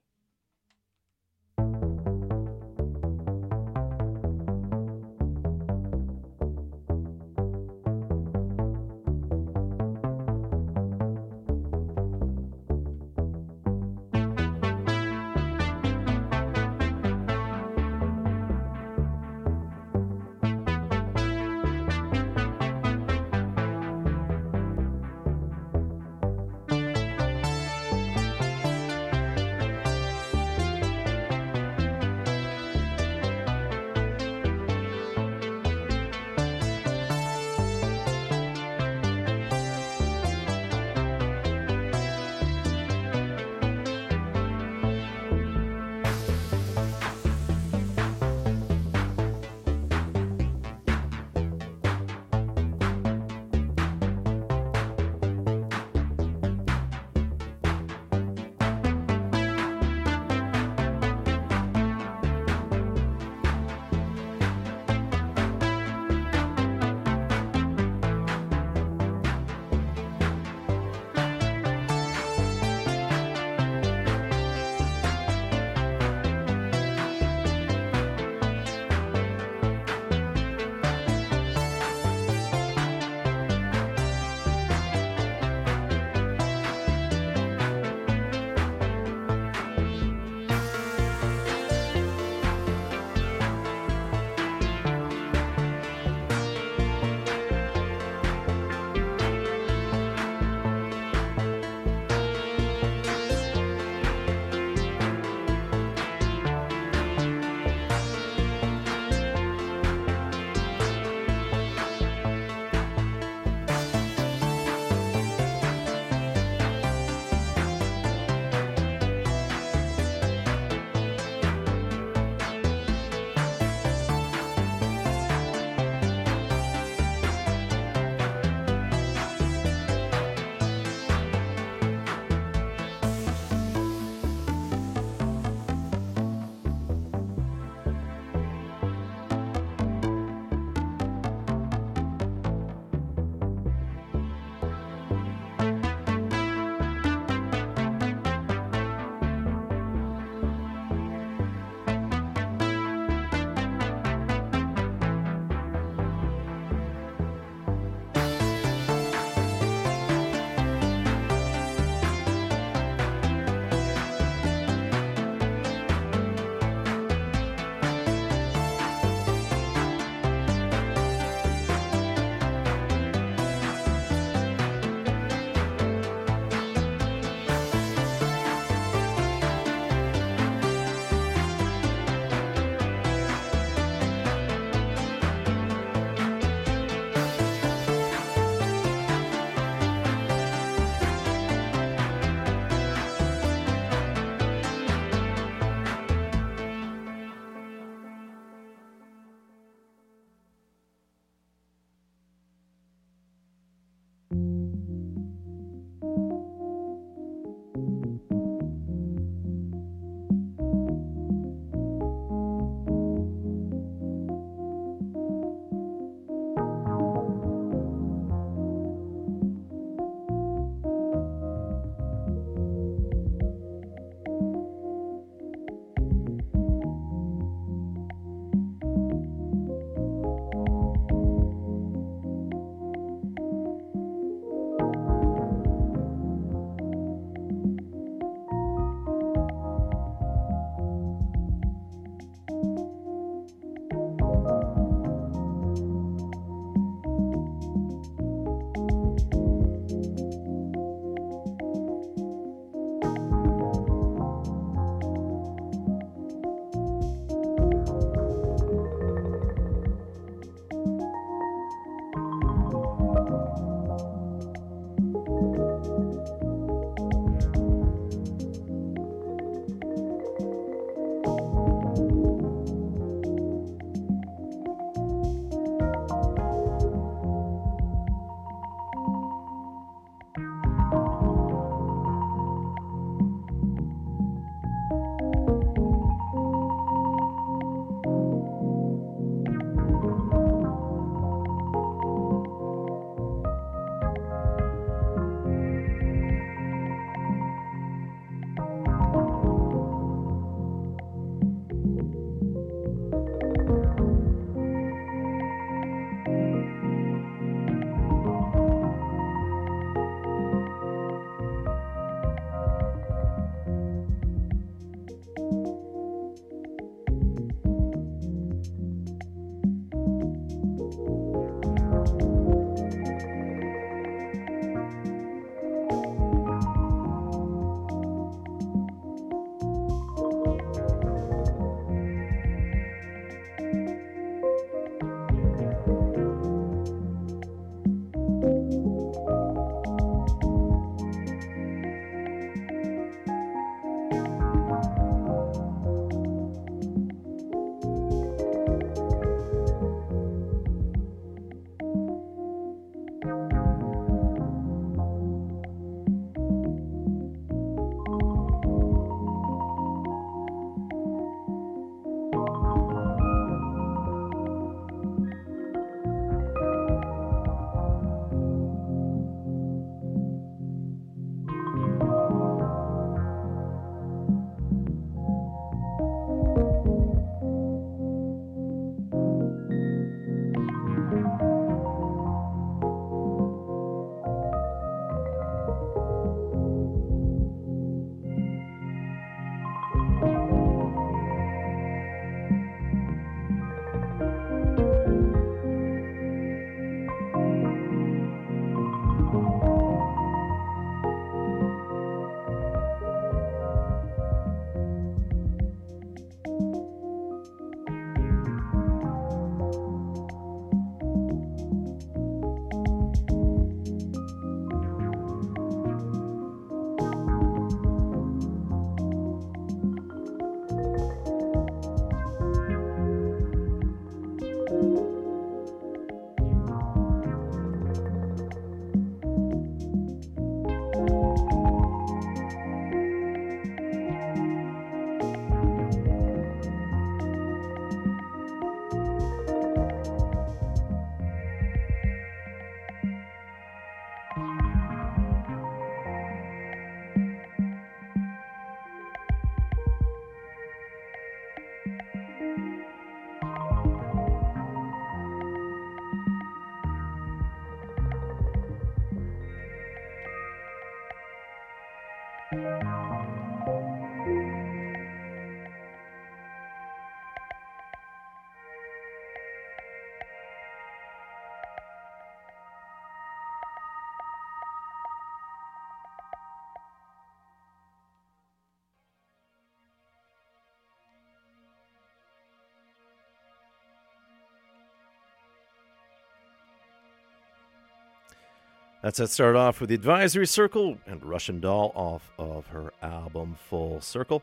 [489.05, 489.29] That's it.
[489.29, 494.41] Started off with the Advisory Circle and Russian Doll off of her album Full Circle.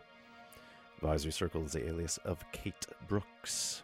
[0.99, 3.83] Advisory Circle is the alias of Kate Brooks.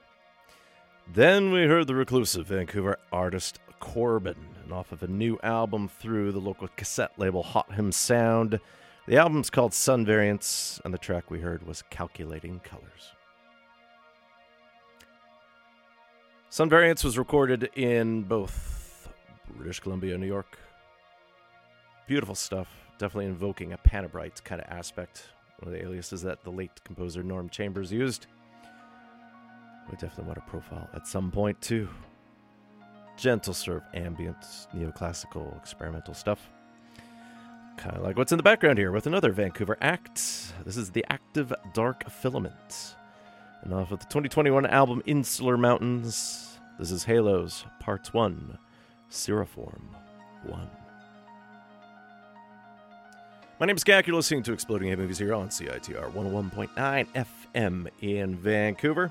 [1.12, 6.30] Then we heard the reclusive Vancouver artist Corben, and off of a new album through
[6.30, 8.60] the local cassette label Hotham Sound.
[9.08, 13.10] The album's called Sun Variants, and the track we heard was Calculating Colors.
[16.50, 19.08] Sun Variants was recorded in both
[19.56, 20.56] British Columbia and New York.
[22.08, 25.24] Beautiful stuff, definitely invoking a Panabrite kind of aspect.
[25.58, 28.28] One of the aliases that the late composer Norm Chambers used.
[29.90, 31.86] We definitely want to profile at some point too.
[33.18, 34.40] Gentle of ambient,
[34.74, 36.48] neoclassical, experimental stuff.
[37.76, 40.16] Kind of like what's in the background here with another Vancouver act.
[40.64, 42.96] This is the Active Dark Filament.
[43.64, 48.56] And off of the 2021 album Insular Mountains, this is Haloes Parts 1,
[49.10, 49.82] Cirriform
[50.46, 50.70] 1.
[53.60, 54.06] My name is Gak.
[54.06, 59.10] You're listening to Exploding Head Movies here on CITR 101.9 FM in Vancouver.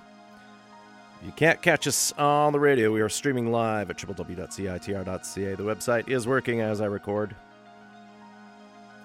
[1.20, 5.56] If you can't catch us on the radio, we are streaming live at www.citr.ca.
[5.56, 7.36] The website is working as I record.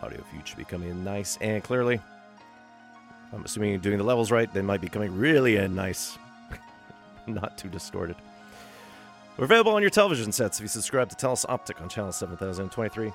[0.01, 2.01] Audio feed should be coming in nice and clearly.
[3.32, 4.53] I'm assuming you're doing the levels right.
[4.55, 6.18] They might be coming really in nice,
[7.26, 8.14] not too distorted.
[9.36, 13.12] We're available on your television sets if you subscribe to Telus Optik on channel 7023.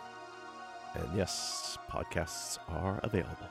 [0.97, 3.47] And yes, podcasts are available.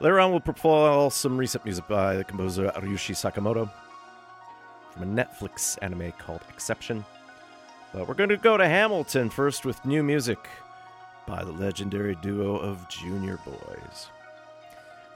[0.00, 3.70] Later on, we'll profile some recent music by the composer Ryuichi Sakamoto
[4.92, 7.04] from a Netflix anime called Exception.
[7.92, 10.38] But we're going to go to Hamilton first with new music
[11.26, 14.08] by the legendary duo of Junior Boys.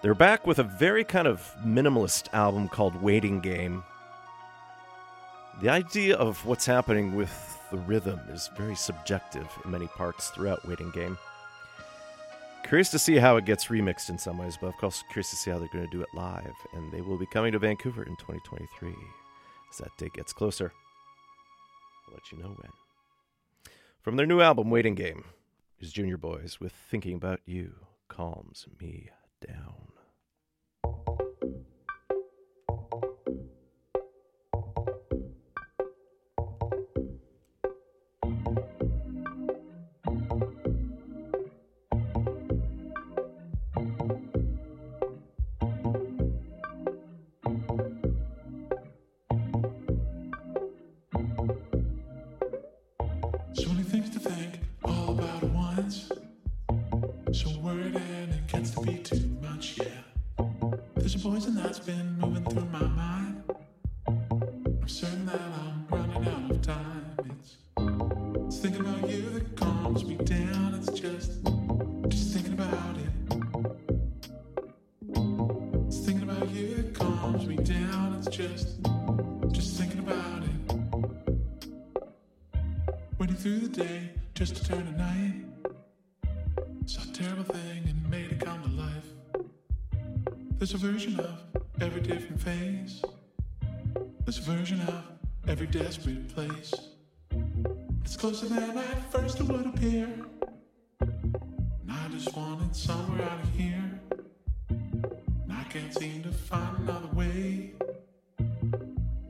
[0.02, 3.84] They're back with a very kind of minimalist album called Waiting Game.
[5.62, 10.64] The idea of what's happening with the rhythm is very subjective in many parts throughout
[10.68, 11.18] Waiting Game.
[12.62, 15.36] Curious to see how it gets remixed in some ways, but of course, curious to
[15.36, 16.54] see how they're going to do it live.
[16.72, 18.90] And they will be coming to Vancouver in 2023
[19.72, 20.72] as that date gets closer.
[22.06, 22.70] I'll let you know when.
[24.02, 25.24] From their new album, Waiting Game,
[25.80, 27.74] is Junior Boys with Thinking About You
[28.06, 29.10] Calms Me
[29.44, 29.93] Down.
[90.74, 91.38] There's a version of
[91.80, 93.00] every different phase.
[94.26, 95.04] It's a version of
[95.46, 96.74] every desperate place.
[98.04, 100.08] It's closer than at first it would appear.
[100.98, 104.00] And I just wanted somewhere out of here.
[104.68, 107.70] And I can't seem to find another way.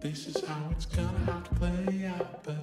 [0.00, 2.56] This is how it's gonna have to play out, but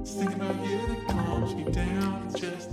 [0.00, 2.28] it's thinking about you that calms me down.
[2.28, 2.70] It's just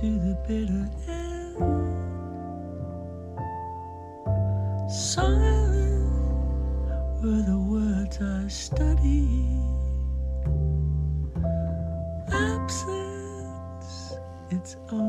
[0.00, 1.56] to the bitter end.
[4.88, 6.12] Silent
[7.20, 9.58] were the words I studied.
[12.30, 14.14] Absence,
[14.50, 15.07] its only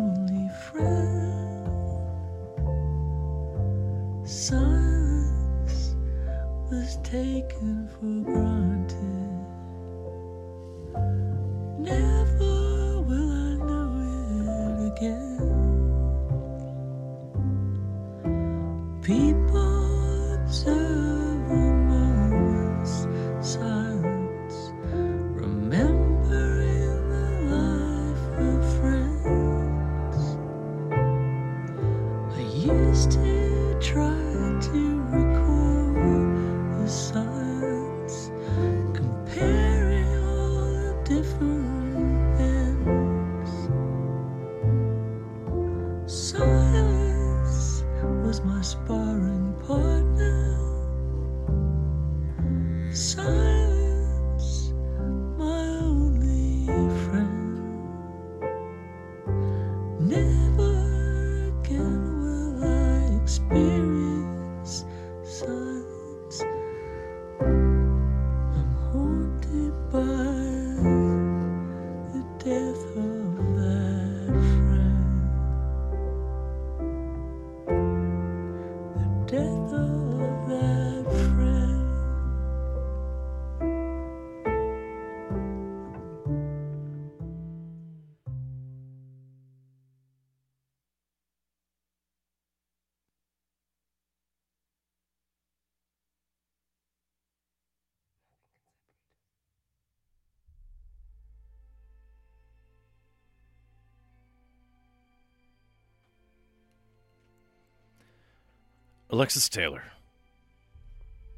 [109.11, 109.85] Alexis Taylor,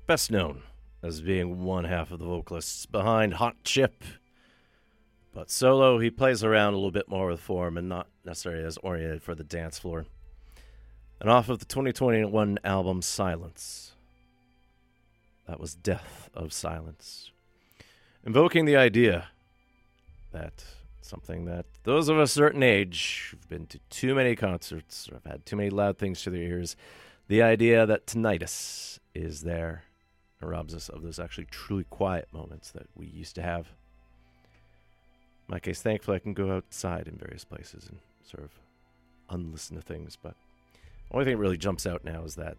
[0.06, 0.64] best known
[1.02, 4.04] as being one half of the vocalists behind Hot Chip,
[5.34, 8.76] but solo he plays around a little bit more with form and not necessarily as
[8.80, 10.06] oriented for the dance floor.
[11.22, 13.94] And off of the 2021 album Silence,
[15.48, 17.32] that was Death of Silence,
[18.26, 19.30] invoking the idea
[20.34, 20.66] that
[21.02, 25.26] something that those of a certain age who've been to too many concerts or have
[25.26, 26.76] had too many loud things to their ears,
[27.32, 29.86] the idea that tinnitus is there
[30.42, 33.68] and robs us of those actually truly quiet moments that we used to have.
[35.48, 38.52] In my case, thankfully, I can go outside in various places and sort of
[39.30, 40.18] unlisten to things.
[40.22, 40.36] But
[41.08, 42.58] the only thing that really jumps out now is that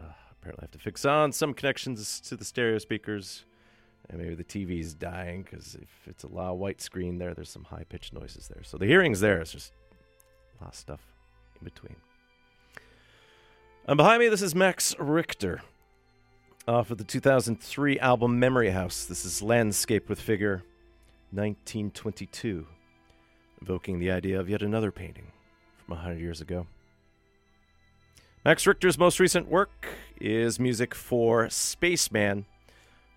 [0.00, 3.46] uh, apparently I have to fix on some connections to the stereo speakers.
[4.10, 7.64] And maybe the TV's dying because if it's a loud white screen there, there's some
[7.64, 8.62] high pitched noises there.
[8.62, 9.40] So the hearing's there.
[9.40, 9.72] It's just
[10.60, 11.00] a lot of stuff
[11.58, 11.96] in between.
[13.88, 15.62] And behind me, this is Max Richter
[16.68, 19.06] uh, off of the 2003 album Memory House.
[19.06, 20.62] This is Landscape with Figure
[21.30, 22.66] 1922,
[23.62, 25.28] evoking the idea of yet another painting
[25.78, 26.66] from 100 years ago.
[28.44, 29.88] Max Richter's most recent work
[30.20, 32.44] is music for Spaceman,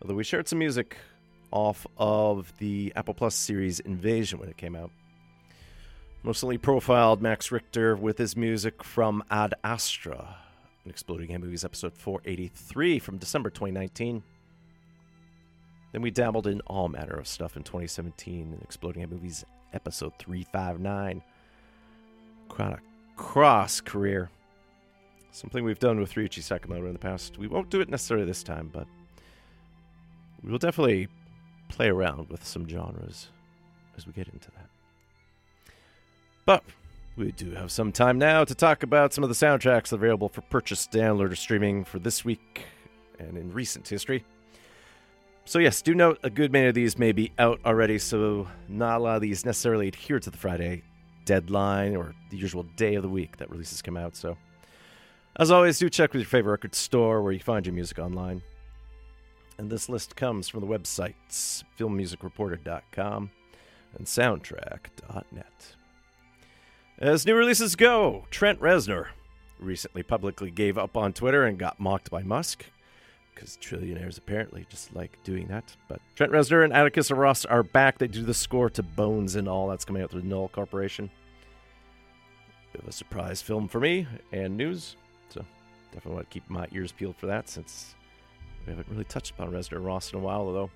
[0.01, 0.95] although we shared some music
[1.51, 4.91] off of the Apple Plus series Invasion when it came out.
[6.23, 10.37] Mostly profiled Max Richter with his music from Ad Astra,
[10.83, 14.23] an Exploding Head Movies episode 483 from December 2019.
[15.91, 20.13] Then we dabbled in all manner of stuff in 2017 in Exploding Head Movies episode
[20.19, 21.21] 359.
[22.49, 22.79] Quite a
[23.15, 24.29] cross career.
[25.31, 27.37] Something we've done with Ryuichi Sakamoto in the past.
[27.37, 28.87] We won't do it necessarily this time, but
[30.43, 31.07] we will definitely
[31.69, 33.29] play around with some genres
[33.95, 34.69] as we get into that.
[36.45, 36.63] But
[37.17, 40.41] we do have some time now to talk about some of the soundtracks available for
[40.41, 42.65] purchase, download, or streaming for this week
[43.19, 44.23] and in recent history.
[45.45, 48.99] So, yes, do note a good many of these may be out already, so not
[48.99, 50.83] a lot of these necessarily adhere to the Friday
[51.25, 54.15] deadline or the usual day of the week that releases come out.
[54.15, 54.37] So,
[55.37, 58.41] as always, do check with your favorite record store where you find your music online.
[59.57, 63.29] And this list comes from the websites filmmusicreporter.com
[63.97, 65.75] and soundtrack.net.
[67.01, 69.07] As new releases go, Trent Reznor
[69.59, 72.63] recently publicly gave up on Twitter and got mocked by Musk.
[73.33, 75.75] because trillionaires apparently just like doing that.
[75.87, 77.97] But Trent Reznor and Atticus Ross are back.
[77.97, 79.67] They do the score to Bones and all.
[79.67, 81.09] That's coming out through Null Corporation.
[82.71, 84.95] Bit of a surprise film for me and news.
[85.29, 85.43] So
[85.91, 87.95] definitely want to keep my ears peeled for that since
[88.65, 90.69] we haven't really touched upon Reznor Ross in a while, although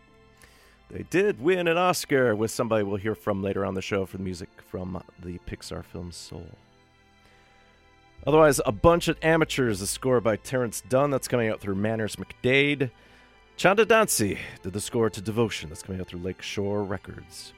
[0.89, 4.17] they did win an Oscar with somebody we'll hear from later on the show for
[4.17, 6.47] the music from the Pixar film Soul.
[8.27, 12.15] Otherwise, A Bunch of Amateurs, a score by Terrence Dunn that's coming out through Manners
[12.15, 12.89] McDade.
[13.55, 17.53] Chanda Dancy did the score to Devotion that's coming out through Lakeshore Records.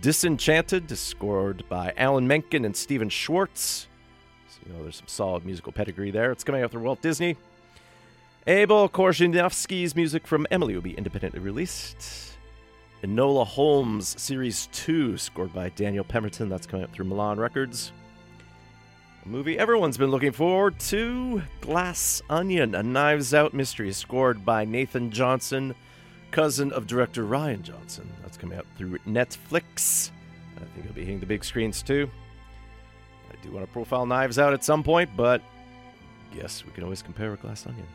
[0.00, 3.86] Disenchanted is scored by Alan Menken and Stephen Schwartz.
[4.48, 6.32] So, you know, there's some solid musical pedigree there.
[6.32, 7.36] It's coming out through Walt Disney.
[8.46, 12.31] Abel Korzeniowski's music from Emily will be independently released.
[13.02, 16.48] Enola Holmes Series 2, scored by Daniel Pemberton.
[16.48, 17.92] That's coming up through Milan Records.
[19.24, 24.64] A movie everyone's been looking forward to Glass Onion, a Knives Out mystery, scored by
[24.64, 25.74] Nathan Johnson,
[26.30, 28.08] cousin of director Rian Johnson.
[28.22, 30.10] That's coming out through Netflix.
[30.56, 32.08] I think it'll be hitting the big screens too.
[33.30, 35.42] I do want to profile Knives Out at some point, but
[36.32, 37.86] yes, we can always compare with Glass Onion.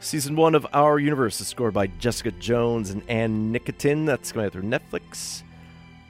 [0.00, 4.06] Season one of Our Universe is scored by Jessica Jones and Anne Nikitin.
[4.06, 5.42] That's coming out through Netflix.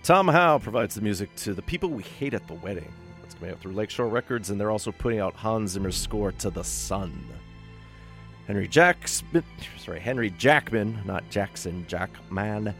[0.02, 2.92] Tom Howe provides the music to The People We Hate at the Wedding.
[3.22, 6.50] That's coming out through Lakeshore Records, and they're also putting out Hans Zimmer's score to
[6.50, 7.26] The Sun.
[8.46, 9.42] Henry Jackson,
[9.78, 12.74] sorry, Henry Jackman, not Jackson, Jackman,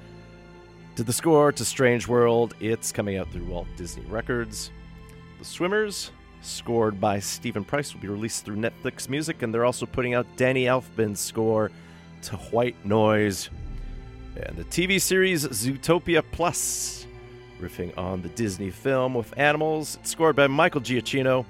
[0.97, 2.55] did the score to Strange World.
[2.61, 4.71] It's coming out through Walt Disney Records.
[5.39, 6.11] The Swimmers,
[6.47, 10.27] scored by Steven Price, will be released through Netflix Music, and they're also putting out
[10.37, 11.71] Danny Elfman's score
[12.23, 13.51] to White Noise.
[14.37, 17.07] And the TV series Zootopia Plus,
[17.61, 21.45] riffing on the Disney film with animals, it's scored by Michael Giacchino,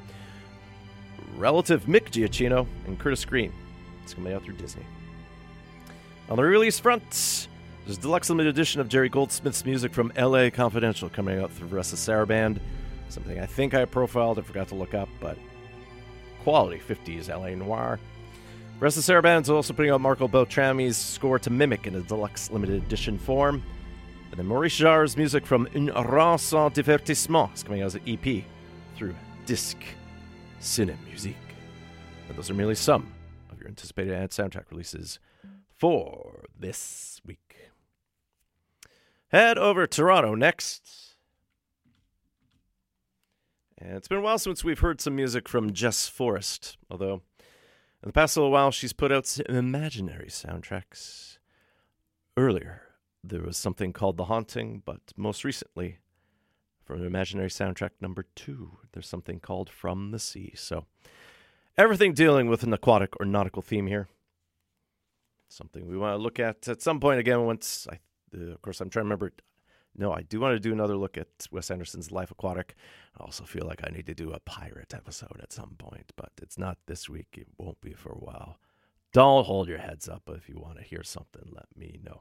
[1.37, 3.53] relative Mick Giacchino, and Curtis Green.
[4.03, 4.85] It's coming out through Disney.
[6.29, 7.49] On the release front,
[7.85, 11.69] there's a deluxe limited edition of Jerry Goldsmith's music from LA Confidential coming out through
[11.69, 12.61] Varèse Sarabande.
[13.09, 15.39] Something I think I profiled, I forgot to look up, but
[16.43, 17.99] quality 50s LA Noir.
[18.81, 22.83] Varèse Sarabande is also putting out Marco Beltrami's score to Mimic in a deluxe limited
[22.83, 23.63] edition form.
[24.31, 28.03] And then Maurice Jarre's music from Un Rang Sans Divertissement is coming out as an
[28.07, 28.45] EP
[28.97, 29.15] through
[29.47, 29.79] Disc
[30.61, 31.37] Cine Musique.
[32.29, 33.13] And those are merely some
[33.51, 35.21] of your anticipated ad soundtrack releases
[35.71, 37.71] for this week.
[39.29, 41.06] Head over to Toronto next.
[43.79, 47.23] And it's been a while since we've heard some music from Jess Forrest, although
[48.03, 51.39] in the past little while she's put out some imaginary soundtracks.
[52.39, 52.83] Earlier,
[53.23, 55.99] there was something called The Haunting, but most recently,
[56.85, 60.53] from Imaginary Soundtrack number two, there's something called From the Sea.
[60.55, 60.85] So,
[61.77, 64.09] everything dealing with an aquatic or nautical theme here.
[65.49, 67.45] Something we want to look at at some point again.
[67.45, 67.99] Once, I,
[68.37, 69.33] uh, of course, I'm trying to remember.
[69.99, 72.75] No, I do want to do another look at Wes Anderson's Life Aquatic.
[73.19, 76.33] I also feel like I need to do a pirate episode at some point, but
[76.43, 77.29] it's not this week.
[77.33, 78.59] It won't be for a while.
[79.13, 80.29] Don't hold your heads up.
[80.29, 82.21] If you want to hear something, let me know.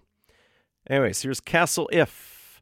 [0.89, 2.61] Anyways, here's Castle If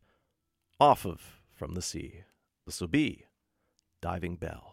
[0.79, 1.21] off of
[1.53, 2.23] From the Sea.
[2.65, 3.25] This will be
[4.01, 4.72] Diving Bell.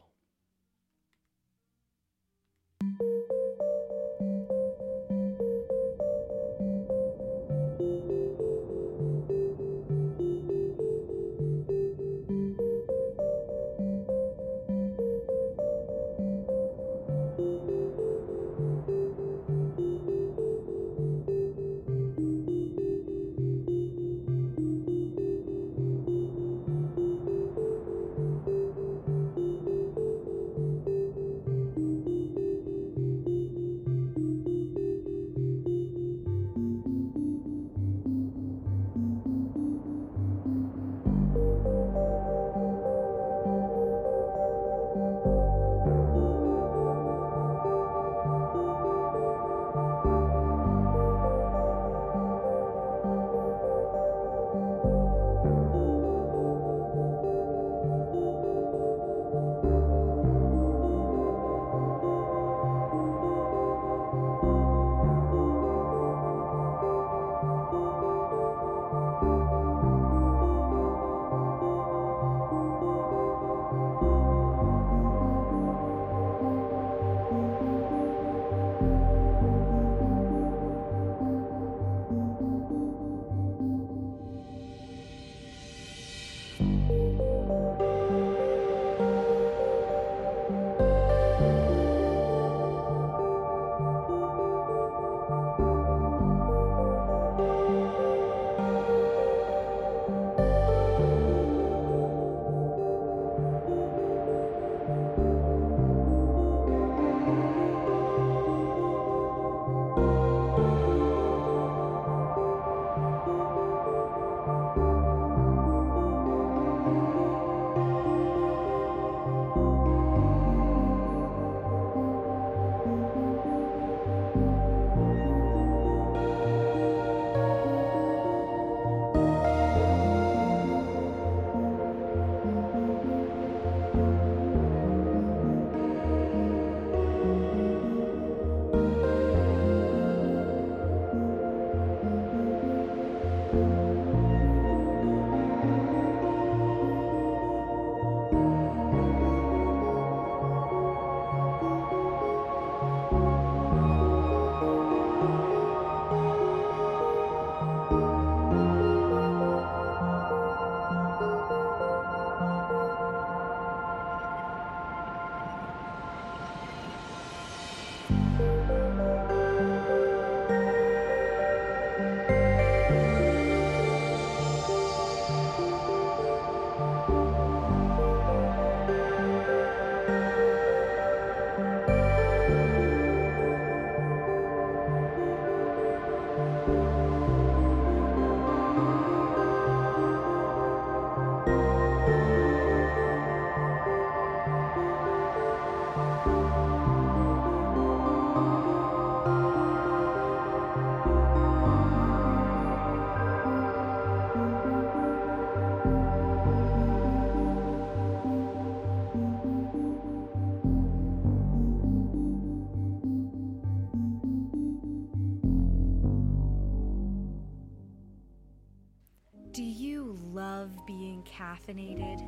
[221.50, 222.20] Caffeinated?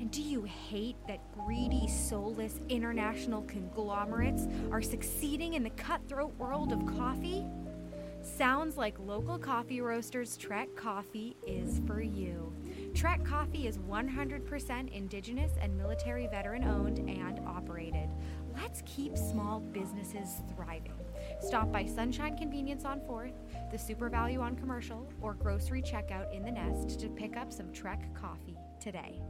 [0.00, 6.72] And do you hate that greedy, soulless international conglomerates are succeeding in the cutthroat world
[6.72, 7.44] of coffee?
[8.22, 12.52] Sounds like local coffee roasters Trek Coffee is for you.
[12.94, 18.08] Trek Coffee is 100% indigenous and military veteran owned and operated.
[18.60, 20.94] Let's keep small businesses thriving.
[21.40, 23.34] Stop by Sunshine Convenience on 4th,
[23.70, 27.72] the Super Value on Commercial, or grocery checkout in the Nest to pick up some
[27.72, 29.20] Trek Coffee today.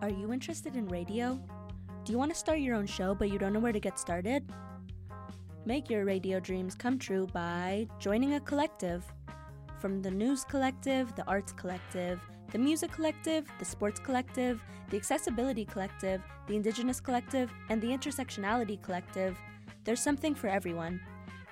[0.00, 1.40] Are you interested in radio?
[2.04, 3.98] Do you want to start your own show but you don't know where to get
[3.98, 4.50] started?
[5.64, 9.04] Make your radio dreams come true by joining a collective.
[9.78, 12.20] From the News Collective, the Arts Collective,
[12.50, 14.60] the Music Collective, the Sports Collective,
[14.90, 19.38] the Accessibility Collective, the Indigenous Collective, and the Intersectionality Collective,
[19.84, 21.00] there's something for everyone.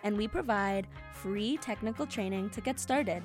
[0.03, 3.23] And we provide free technical training to get started.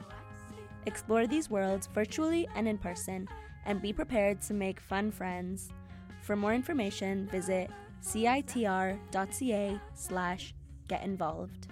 [0.85, 3.27] Explore these worlds virtually and in person,
[3.65, 5.69] and be prepared to make fun friends.
[6.21, 7.69] For more information, visit
[8.01, 10.53] citr.ca slash
[10.87, 11.67] get involved.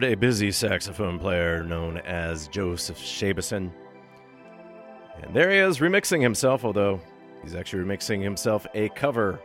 [0.00, 3.70] Heard a busy saxophone player known as Joseph Shabason.
[5.22, 7.00] And there he is remixing himself, although
[7.42, 9.38] he's actually remixing himself a cover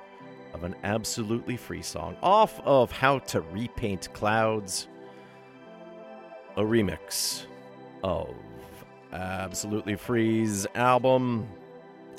[0.54, 4.88] of an absolutely free song off of How to Repaint Clouds,
[6.56, 7.48] a remix
[8.02, 8.34] of
[9.12, 11.50] Absolutely Free's album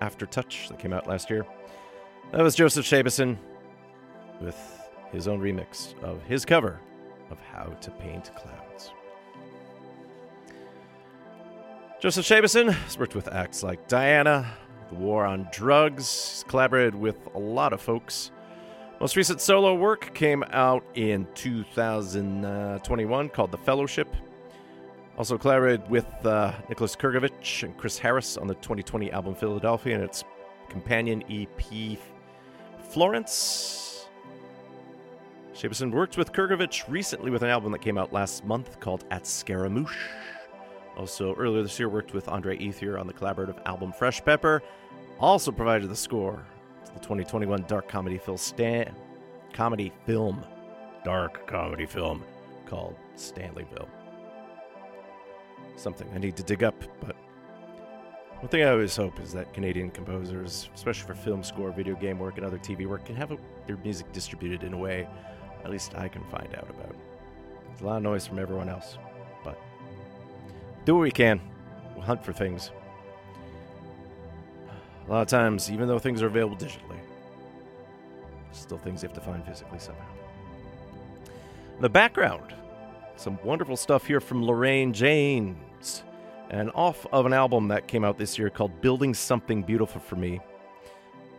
[0.03, 1.47] After Touch that came out last year.
[2.33, 3.39] That was Joseph Shabason
[4.43, 4.59] with
[5.11, 6.81] his own remix of his cover
[7.31, 8.93] of How to Paint Clouds.
[12.01, 14.47] Joseph Shabason has worked with acts like Diana,
[14.91, 18.31] The War on Drugs, he's collaborated with a lot of folks.
[19.01, 24.15] Most recent solo work came out in 2021 called The Fellowship.
[25.19, 30.05] Also collaborated with uh, Nicholas Krgovich and Chris Harris on the 2020 album Philadelphia and
[30.05, 30.25] its
[30.69, 31.99] companion EP
[32.91, 33.96] Florence.
[35.57, 39.27] Shabason worked with Krgovich recently with an album that came out last month called At
[39.27, 40.11] Scaramouche.
[40.99, 44.63] Also, earlier this year, worked with Andre Ethier on the collaborative album Fresh Pepper.
[45.19, 46.45] Also provided the score
[46.85, 48.95] to the 2021 dark comedy film Stan
[49.55, 50.45] comedy film,
[51.07, 52.23] dark comedy film
[52.67, 53.89] called Stanleyville.
[55.77, 57.17] Something I need to dig up, but
[58.41, 62.19] one thing I always hope is that Canadian composers, especially for film score, video game
[62.19, 65.09] work, and other TV work, can have a, their music distributed in a way
[65.67, 66.95] at least I can find out about.
[67.67, 68.99] There's a lot of noise from everyone else,
[69.43, 69.59] but
[70.85, 71.41] do what we can.
[71.97, 72.71] We'll hunt for things.
[75.09, 77.01] A lot of times, even though things are available digitally,
[78.53, 80.07] still things you have to find physically somehow.
[81.75, 82.55] In the background,
[83.17, 86.05] some wonderful stuff here from Lorraine James,
[86.49, 90.15] and off of an album that came out this year called Building Something Beautiful for
[90.15, 90.39] Me.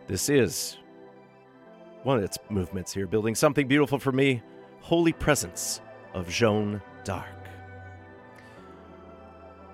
[0.06, 0.76] This is
[2.08, 4.42] one of its movements here Building Something Beautiful for Me
[4.80, 5.82] Holy Presence
[6.14, 7.26] of Joan d'Arc.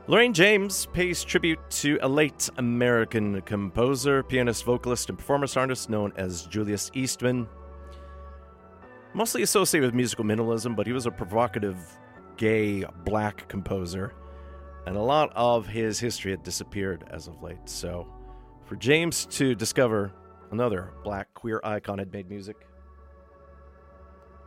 [0.09, 6.13] Lorraine James pays tribute to a late American composer, pianist, vocalist, and performance artist known
[6.17, 7.47] as Julius Eastman.
[9.13, 11.79] Mostly associated with musical minimalism, but he was a provocative,
[12.37, 14.13] gay, black composer,
[14.89, 17.69] and a lot of his history had disappeared as of late.
[17.69, 18.09] So,
[18.65, 20.13] for James to discover
[20.51, 22.67] another black queer icon had made music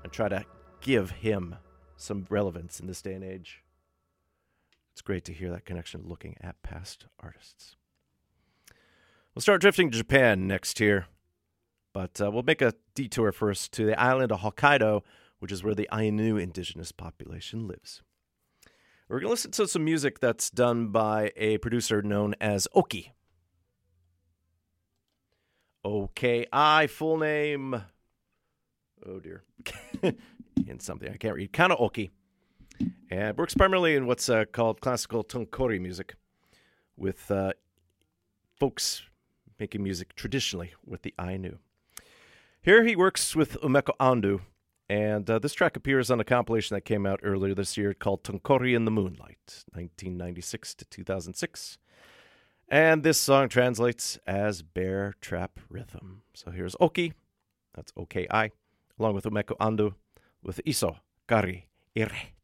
[0.03, 0.45] and try to
[0.81, 1.55] give him
[1.95, 3.63] some relevance in this day and age.
[4.91, 7.75] It's great to hear that connection looking at past artists.
[9.33, 11.07] We'll start drifting to Japan next here,
[11.93, 15.03] but uh, we'll make a detour first to the island of Hokkaido,
[15.39, 18.01] which is where the Ainu indigenous population lives.
[19.07, 23.13] We're going to listen to some music that's done by a producer known as Oki.
[25.87, 27.81] OKI, full name.
[29.05, 29.43] Oh dear.
[30.03, 31.53] in something I can't read.
[31.53, 32.11] Kana Oki.
[33.09, 36.15] And works primarily in what's uh, called classical tonkori music,
[36.97, 37.53] with uh,
[38.59, 39.03] folks
[39.59, 41.57] making music traditionally with the Ainu.
[42.61, 44.41] Here he works with Umeko Ando,
[44.89, 48.23] and uh, this track appears on a compilation that came out earlier this year called
[48.23, 51.77] Tonkori in the Moonlight, 1996 to 2006.
[52.69, 56.23] And this song translates as Bear Trap Rhythm.
[56.33, 57.13] So here's Oki,
[57.73, 58.51] that's OKI,
[58.99, 59.93] along with Umeko Ando,
[60.43, 60.97] with Iso
[61.29, 61.67] Kari
[61.97, 62.36] Ire.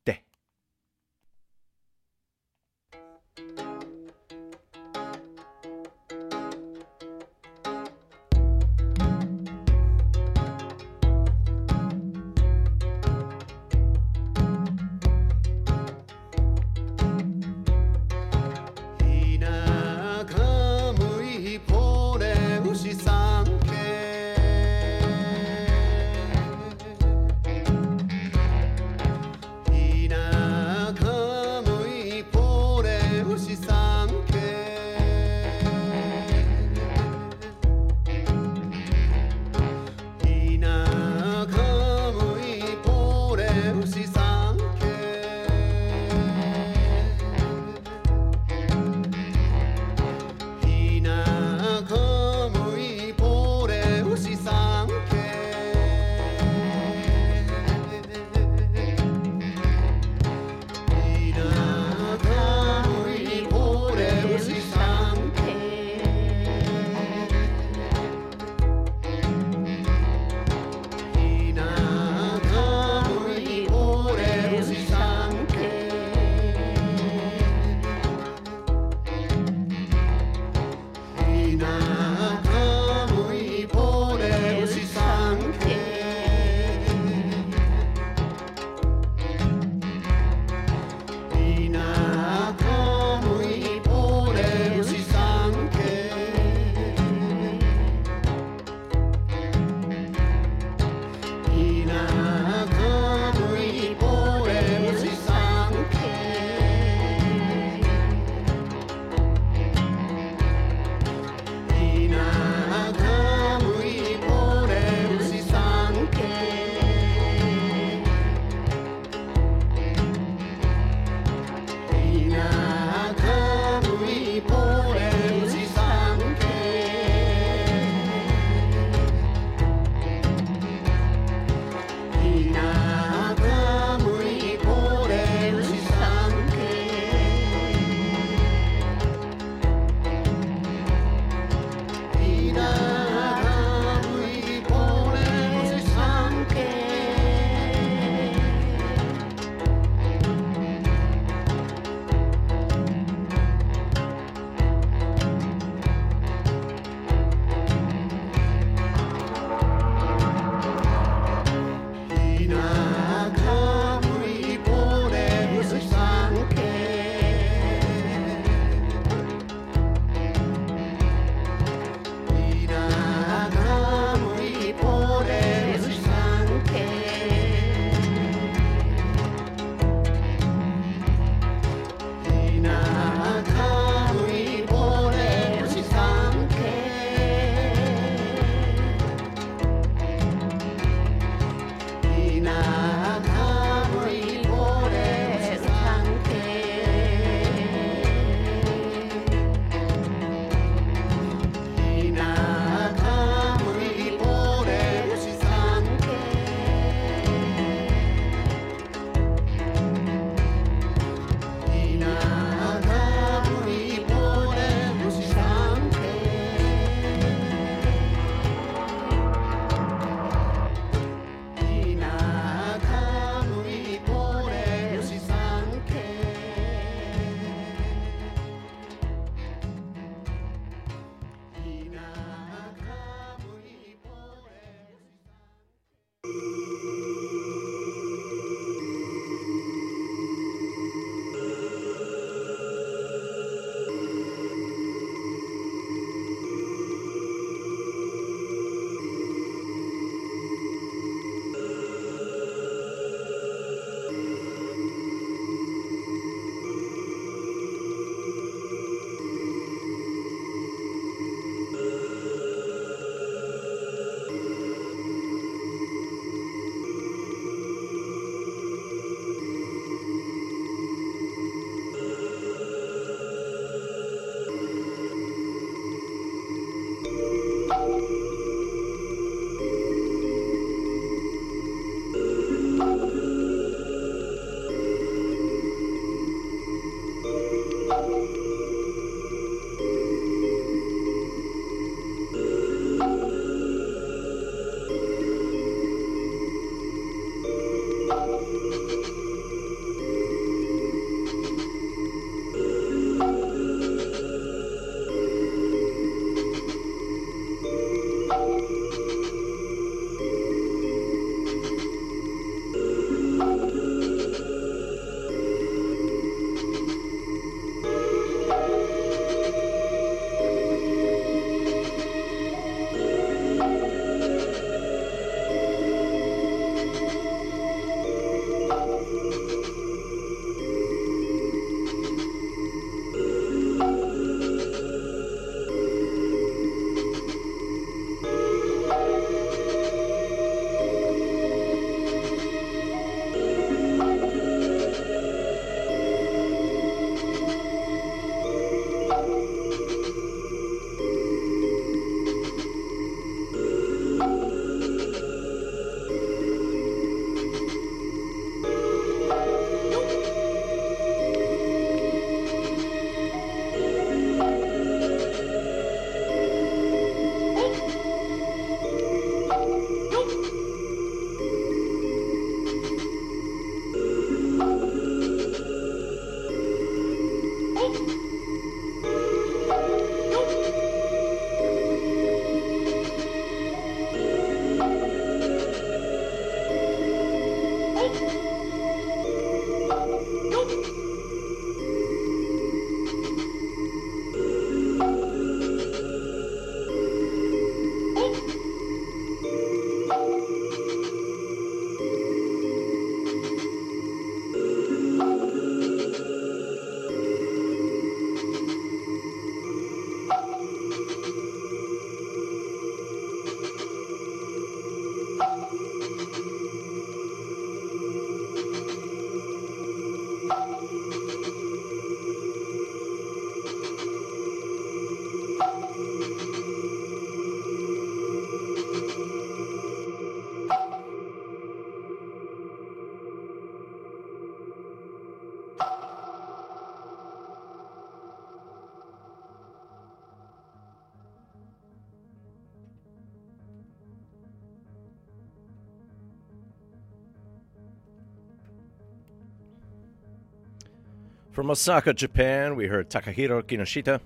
[451.64, 454.20] From Osaka, Japan, we heard Takahiro Kinoshita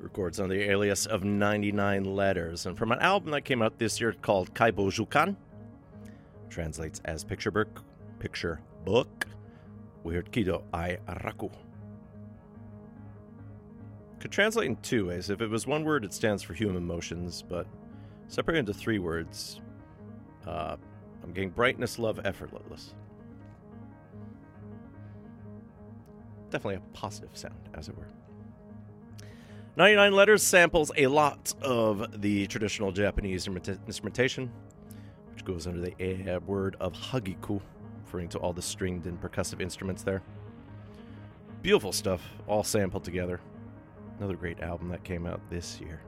[0.00, 4.00] records under the alias of 99 Letters, and from an album that came out this
[4.00, 5.36] year called Kaibo Jukan,
[6.50, 7.84] translates as Picture Book.
[8.18, 9.28] Picture Book.
[10.02, 11.48] We heard Kido Ai Araku.
[14.18, 15.30] Could translate in two ways.
[15.30, 17.68] If it was one word, it stands for human emotions, but
[18.26, 19.60] separated into three words,
[20.44, 20.74] uh,
[21.22, 22.94] I'm getting brightness, love, effortless.
[26.50, 28.08] Definitely a positive sound, as it were.
[29.76, 34.50] 99 Letters samples a lot of the traditional Japanese instrumentation,
[35.32, 37.60] which goes under the uh, word of hagiku,
[38.04, 40.22] referring to all the stringed and percussive instruments there.
[41.62, 43.40] Beautiful stuff, all sampled together.
[44.18, 46.00] Another great album that came out this year.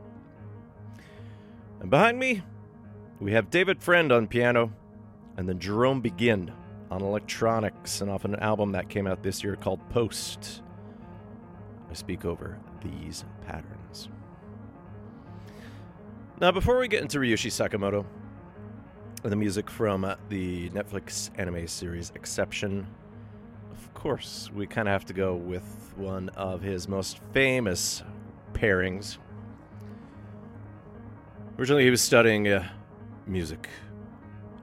[1.81, 2.43] And behind me,
[3.21, 4.73] we have David Friend on piano,
[5.37, 6.51] and then Jerome Begin
[6.91, 10.63] on electronics, and off an album that came out this year called Post.
[11.91, 14.09] I speak over these patterns.
[16.41, 18.05] Now, before we get into Ryuichi Sakamoto
[19.23, 22.87] and the music from the Netflix anime series Exception,
[23.71, 28.03] of course, we kind of have to go with one of his most famous
[28.55, 29.19] pairings.
[31.59, 32.67] Originally, he was studying uh,
[33.27, 33.69] music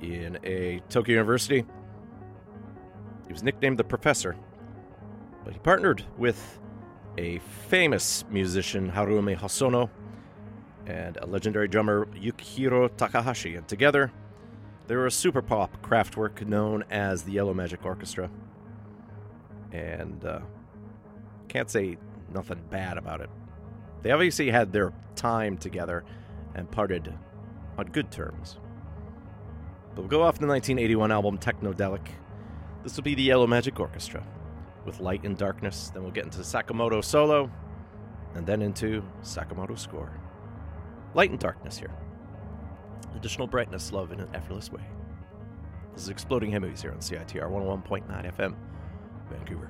[0.02, 1.64] in a Tokyo University.
[3.28, 4.36] He was nicknamed the Professor,
[5.44, 6.60] but he partnered with
[7.18, 9.90] a famous musician, Haruomi Hosono,
[10.86, 14.12] and a legendary drummer, Yukihiro Takahashi, and together
[14.88, 18.30] they were a super pop Kraftwerk known as the Yellow Magic Orchestra.
[19.74, 20.40] And uh,
[21.50, 21.98] can't say
[22.34, 23.30] nothing bad about it.
[24.02, 26.06] They obviously had their time together
[26.56, 27.14] and parted
[27.78, 28.58] on good terms.
[29.94, 32.08] But we'll go off the 1981 album Technodelic.
[32.88, 34.26] This will be the Yellow Magic Orchestra
[34.86, 35.92] with Light and Darkness.
[35.94, 37.52] Then we'll get into Sakamoto solo,
[38.34, 40.10] and then into Sakamoto score.
[41.14, 41.92] Light and Darkness here.
[43.14, 44.84] Additional brightness, love in an effortless way.
[45.96, 48.56] This is Exploding Head Movies here on CITR 101.9 FM,
[49.30, 49.70] Vancouver.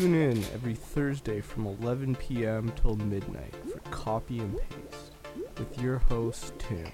[0.00, 2.72] Tune in every Thursday from 11 p.m.
[2.74, 5.12] till midnight for Copy and Paste
[5.58, 6.88] with your host, Tim,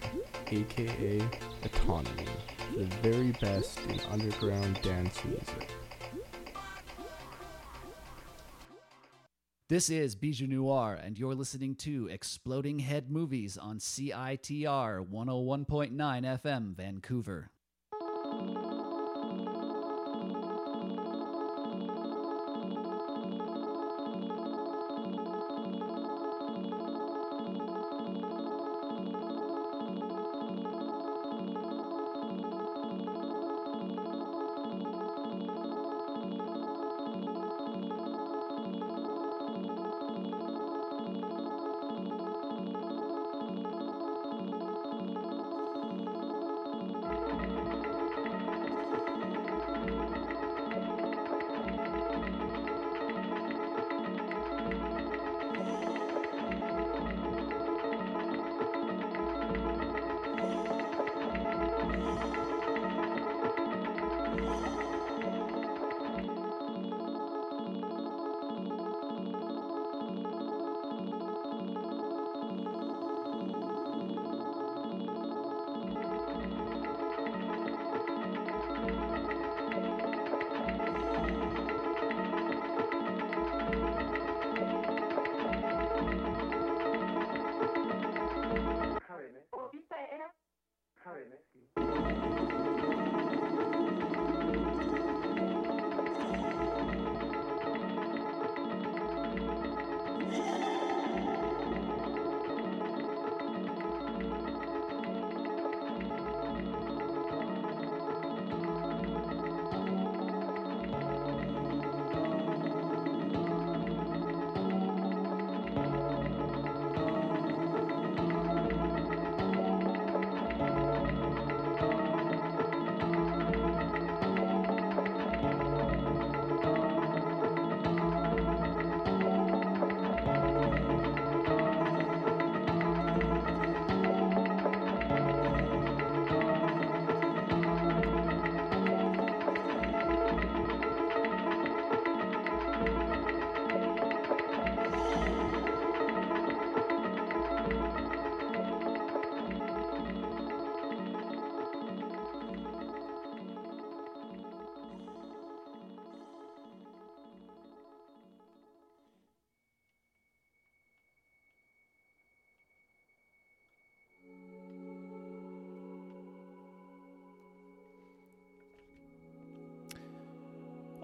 [0.49, 1.23] aka
[1.65, 2.27] Autonomy,
[2.77, 5.71] the very best in underground dance music.
[9.69, 16.75] This is Bijou Noir, and you're listening to Exploding Head Movies on CITR 101.9 FM,
[16.75, 17.53] Vancouver.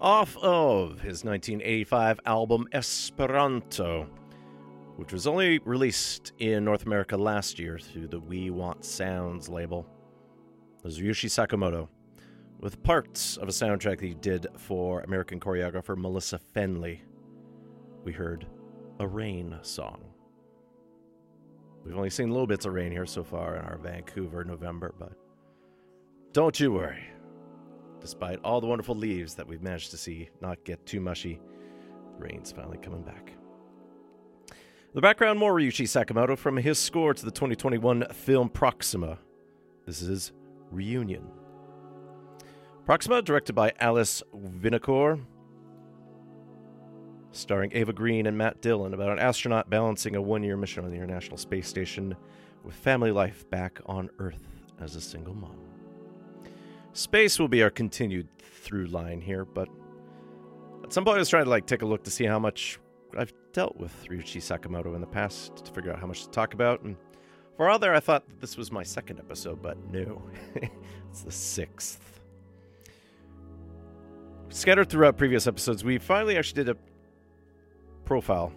[0.03, 4.05] Off of his 1985 album Esperanto,
[4.97, 9.87] which was only released in North America last year through the We Want Sounds label,
[10.83, 11.87] was Ryuichi Sakamoto,
[12.59, 16.99] with parts of a soundtrack that he did for American choreographer Molissa Fenley.
[18.03, 18.45] We heard
[18.99, 20.03] a rain song.
[21.85, 25.13] We've only seen little bits of rain here so far in our Vancouver November, but
[26.33, 27.12] don't you worry.
[28.03, 31.39] Despite all the wonderful leaves that we've managed to see not get too mushy,
[32.19, 33.31] rain's finally coming back.
[34.93, 39.19] The background more Ryuichi Sakamoto from his score to the 2021 film Proxima.
[39.85, 40.33] This is
[40.69, 41.31] Reunion.
[42.85, 45.25] Proxima, directed by Alice Winocour,
[47.31, 50.91] starring Eva Green and Matt Dillon, about an astronaut balancing a one year mission on
[50.91, 52.17] the International Space Station
[52.65, 54.43] with family life back on Earth
[54.81, 55.72] as a single mom.
[56.93, 59.67] Space will be our continued through line here, but
[60.83, 62.79] at some point I was trying to like take a look to see how much
[63.17, 66.53] I've dealt with Ryuichi Sakamoto in the past to figure out how much to talk
[66.53, 66.81] about.
[66.83, 66.95] And
[67.57, 70.21] for all there, I thought that this was my second episode, but no,
[71.09, 72.21] it's the sixth.
[74.49, 76.77] Scattered throughout previous episodes, we finally actually did a
[78.05, 78.53] profile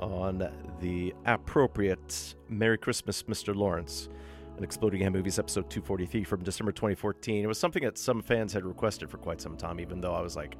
[0.00, 0.50] on
[0.80, 3.54] the appropriate Merry Christmas, Mr.
[3.54, 4.08] Lawrence
[4.56, 7.44] an Exploding Head Movies episode 243 from December 2014.
[7.44, 10.22] It was something that some fans had requested for quite some time, even though I
[10.22, 10.56] was like,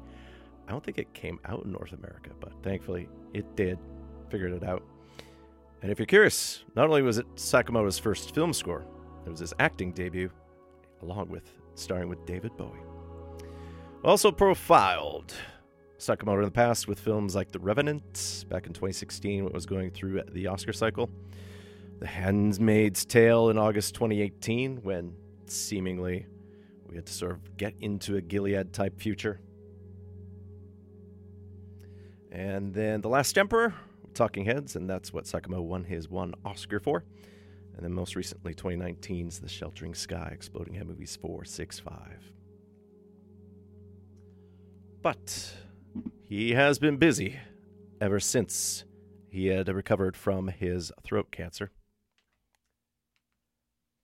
[0.67, 3.79] I don't think it came out in North America, but thankfully it did.
[4.29, 4.83] Figured it out.
[5.81, 8.85] And if you're curious, not only was it Sakamoto's first film score,
[9.25, 10.29] it was his acting debut,
[11.01, 12.79] along with starring with David Bowie.
[14.03, 15.33] Also profiled
[15.97, 19.89] Sakamoto in the past with films like The Revenant back in 2016, what was going
[19.89, 21.09] through the Oscar cycle.
[21.99, 25.15] The Handmaid's Tale in August 2018, when
[25.47, 26.27] seemingly
[26.87, 29.39] we had to sort of get into a Gilead type future.
[32.31, 33.73] And then The Last Emperor,
[34.13, 37.03] Talking Heads, and that's what Sakamoto won his one Oscar for.
[37.75, 42.31] And then most recently, 2019's The Sheltering Sky, Exploding Head Movies 465.
[45.01, 45.55] But
[46.23, 47.39] he has been busy
[47.99, 48.83] ever since
[49.29, 51.71] he had recovered from his throat cancer.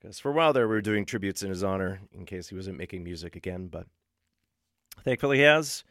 [0.04, 2.56] Because for a while there, we were doing tributes in his honor in case he
[2.56, 3.88] wasn't making music again, but
[5.02, 5.86] thankfully he has.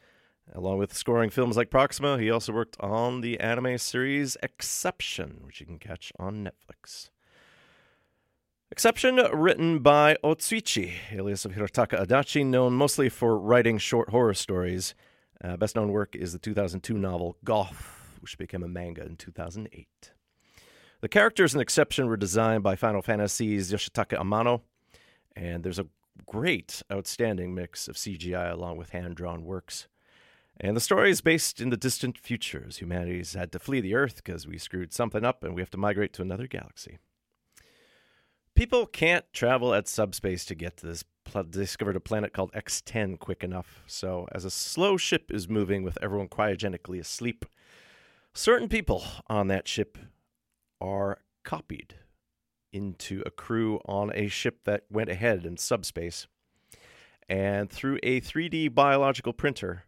[0.53, 5.61] Along with scoring films like Proxima, he also worked on the anime series Exception, which
[5.61, 7.09] you can catch on Netflix.
[8.71, 14.95] Exception, written by Otsuichi, alias of Hirotaka Adachi, known mostly for writing short horror stories.
[15.43, 20.13] Uh, best known work is the 2002 novel Goth, which became a manga in 2008.
[21.03, 24.61] The characters in Exception were designed by Final Fantasy's Yoshitaka Amano,
[25.35, 25.89] and there's a
[26.27, 29.89] great, outstanding mix of CGI along with hand drawn works.
[30.61, 33.97] And the story is based in the distant future as humanity's had to flee the
[33.97, 36.99] Earth because we screwed something up and we have to migrate to another galaxy.
[38.55, 41.05] People can't travel at subspace to get to this.
[41.25, 43.83] Pl- discovered a planet called X10 quick enough.
[43.89, 47.45] So, as a slow ship is moving with everyone cryogenically asleep,
[48.35, 49.99] certain people on that ship
[50.83, 51.95] are copied
[52.73, 56.27] into a crew on a ship that went ahead in subspace.
[57.29, 59.85] And through a 3D biological printer,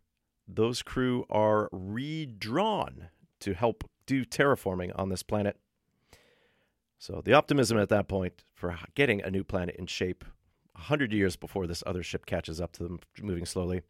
[0.47, 3.09] those crew are redrawn
[3.41, 5.57] to help do terraforming on this planet.
[6.99, 10.25] So the optimism at that point for getting a new planet in shape,
[10.73, 13.83] 100 years before this other ship catches up to them, moving slowly.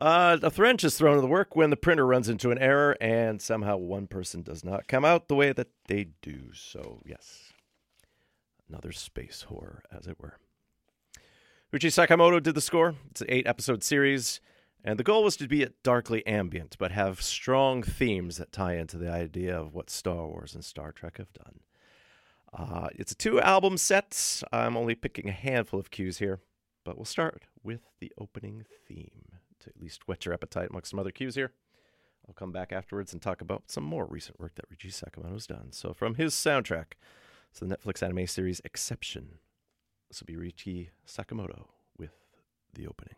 [0.00, 2.96] Uh, a wrench is thrown in the work when the printer runs into an error,
[3.00, 6.52] and somehow one person does not come out the way that they do.
[6.54, 7.52] So, yes,
[8.68, 10.38] another space horror, as it were.
[11.72, 12.94] Ryuichi Sakamoto did the score.
[13.10, 14.40] It's an eight episode series,
[14.84, 18.98] and the goal was to be darkly ambient, but have strong themes that tie into
[18.98, 21.60] the idea of what Star Wars and Star Trek have done.
[22.56, 24.42] Uh, it's a two album set.
[24.52, 26.38] I'm only picking a handful of cues here,
[26.84, 31.00] but we'll start with the opening theme to at least whet your appetite amongst some
[31.00, 31.52] other cues here.
[32.26, 35.68] I'll come back afterwards and talk about some more recent work that Ryuichi Sakamoto's done.
[35.72, 36.92] So, from his soundtrack
[37.54, 39.38] to the Netflix anime series Exception,
[40.08, 42.12] this will be Ryuichi Sakamoto with
[42.74, 43.16] the opening.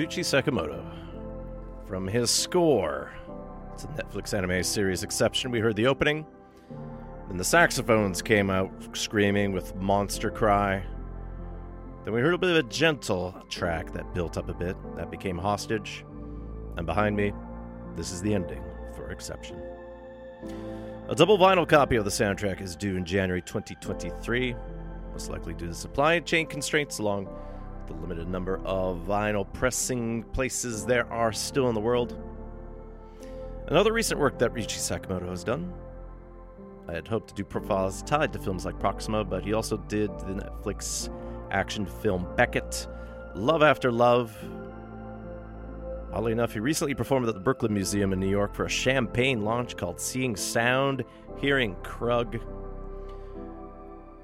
[0.00, 0.82] Ryuichi Sakamoto.
[1.86, 3.12] From his score,
[3.74, 5.50] it's a Netflix anime series Exception.
[5.50, 6.24] We heard the opening.
[7.28, 10.82] Then the saxophones came out screaming with Monster Cry.
[12.04, 14.74] Then we heard a bit of a gentle track that built up a bit.
[14.96, 16.06] That became Hostage.
[16.78, 17.34] And behind me,
[17.94, 18.64] this is the ending
[18.96, 19.60] for Exception.
[21.10, 24.56] A double vinyl copy of the soundtrack is due in January 2023,
[25.12, 27.28] most likely due to supply chain constraints along
[27.90, 32.16] the limited number of vinyl pressing places there are still in the world.
[33.66, 35.72] Another recent work that Ryuichi Sakamoto has done.
[36.88, 40.10] I had hoped to do profiles tied to films like Proxima, but he also did
[40.20, 41.08] the Netflix
[41.50, 42.86] action film Beckett,
[43.34, 44.36] Love After Love.
[46.12, 49.42] Oddly enough, he recently performed at the Brooklyn Museum in New York for a champagne
[49.42, 51.04] launch called Seeing Sound,
[51.38, 52.40] Hearing Krug.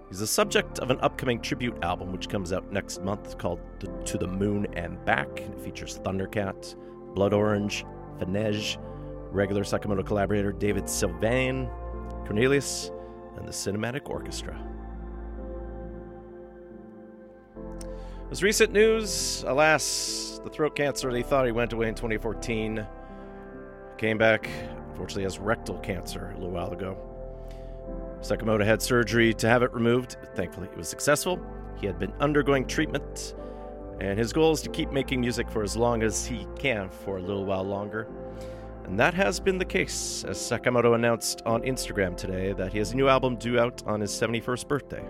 [0.09, 3.59] He's the subject of an upcoming tribute album which comes out next month called
[4.05, 5.41] To the Moon and Back.
[5.41, 6.77] It features Thundercat,
[7.15, 7.85] Blood Orange,
[8.19, 8.79] Fennesz,
[9.33, 11.69] regular Sakamoto collaborator David Sylvian,
[12.25, 12.93] Cornelius,
[13.37, 14.57] and the Cinematic Orchestra.
[18.31, 22.87] As recent news, alas, the throat cancer he thought he went away in 2014
[23.99, 24.49] came back,
[24.91, 27.16] unfortunately, as rectal cancer a little while ago.
[28.27, 30.17] Sakamoto had surgery to have it removed.
[30.35, 31.41] Thankfully, it was successful.
[31.81, 33.37] He had been undergoing treatment,
[34.01, 37.19] and his goal is to keep making music for as long as he can for
[37.19, 38.09] a little while longer.
[38.85, 42.91] And that has been the case, as Sakamoto announced on Instagram today that he has
[42.91, 45.03] a new album due out on his 71st birthday,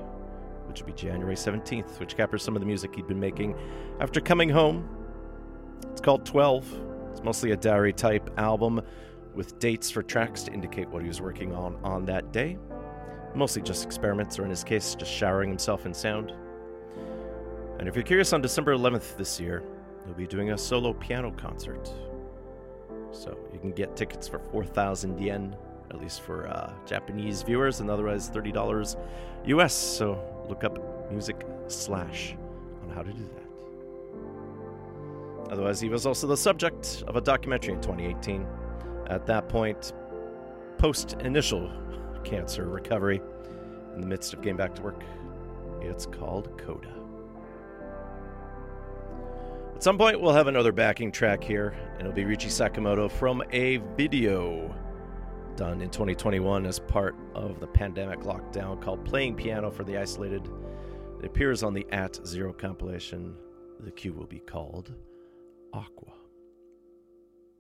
[0.67, 3.57] which will be January 17th, which captures some of the music he'd been making
[3.99, 4.87] after coming home.
[5.91, 6.81] It's called 12.
[7.13, 8.83] It's mostly a diary type album
[9.35, 12.59] with dates for tracks to indicate what he was working on on that day.
[13.37, 16.33] Mostly just experiments, or in his case, just showering himself in sound.
[17.79, 19.63] And if you're curious, on December 11th this year,
[20.07, 21.91] he'll be doing a solo piano concert.
[23.13, 25.55] So you can get tickets for 4,000 yen,
[25.91, 28.97] at least for uh, Japanese viewers, and otherwise $30
[29.49, 29.75] US.
[29.75, 30.19] So
[30.49, 30.79] look up
[31.13, 32.35] music slash
[32.83, 33.43] on how to do that.
[35.53, 38.47] Otherwise, he was also the subject of a documentary in 2018.
[39.09, 39.93] At that point,
[40.79, 41.71] post initial
[42.27, 43.23] cancer recovery,
[43.95, 45.03] in the midst of getting back to work,
[45.81, 46.93] it's called Coda.
[49.75, 53.43] At some point, we'll have another backing track here, and it'll be Ryuichi Sakamoto from
[53.53, 54.75] a video
[55.55, 60.49] done in 2021 as part of the pandemic lockdown called Playing Piano for the Isolated.
[61.21, 63.37] It appears on the At Zero compilation.
[63.81, 64.95] The cue will be called
[65.73, 66.13] Aqua.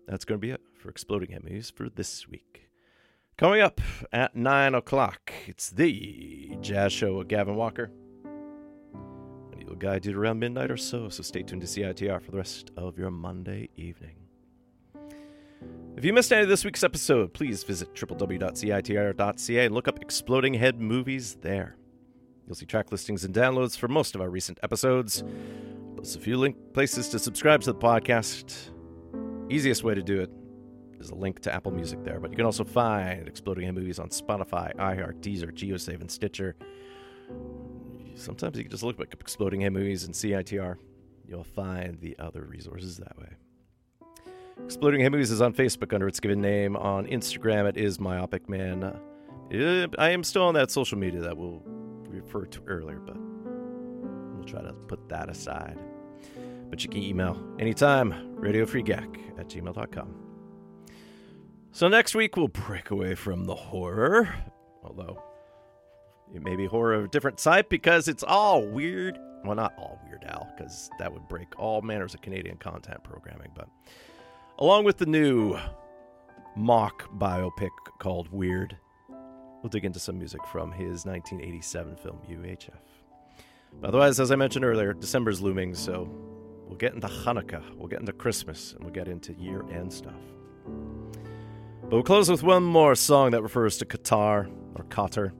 [0.08, 2.65] That's going to be it for Exploding Emmys for this week.
[3.38, 3.82] Coming up
[4.12, 7.90] at 9 o'clock, it's the Jazz Show with Gavin Walker.
[8.24, 12.38] And he'll guide you around midnight or so, so stay tuned to CITR for the
[12.38, 14.16] rest of your Monday evening.
[15.98, 20.54] If you missed any of this week's episode, please visit www.citr.ca and look up Exploding
[20.54, 21.76] Head Movies there.
[22.46, 25.22] You'll see track listings and downloads for most of our recent episodes,
[25.94, 28.70] plus a few link places to subscribe to the podcast.
[29.50, 30.30] Easiest way to do it
[31.00, 33.98] is a link to Apple Music there, but you can also find Exploding Head Movies
[33.98, 36.56] on Spotify, iHeart, Deezer, GeoSave, and Stitcher.
[38.14, 40.76] Sometimes you can just look up Exploding Head Movies and CITR.
[41.26, 43.28] You'll find the other resources that way.
[44.64, 46.76] Exploding Head Movies is on Facebook under its given name.
[46.76, 48.84] On Instagram, it is Myopic Man.
[48.84, 51.62] Uh, I am still on that social media that we'll
[52.08, 55.78] refer to earlier, but we'll try to put that aside.
[56.70, 60.25] But you can email anytime, radiofreegak at gmail.com.
[61.76, 64.34] So next week, we'll break away from the horror,
[64.82, 65.22] although
[66.34, 69.18] it may be horror of a different type because it's all weird.
[69.44, 73.50] Well, not all Weird Al, because that would break all manners of Canadian content programming,
[73.54, 73.68] but
[74.58, 75.58] along with the new
[76.56, 78.74] mock biopic called Weird,
[79.10, 82.70] we'll dig into some music from his 1987 film UHF.
[83.82, 86.08] But otherwise, as I mentioned earlier, December's looming, so
[86.66, 90.14] we'll get into Hanukkah, we'll get into Christmas, and we'll get into year end stuff.
[91.88, 95.30] But we'll close with one more song that refers to Qatar, or Qatar.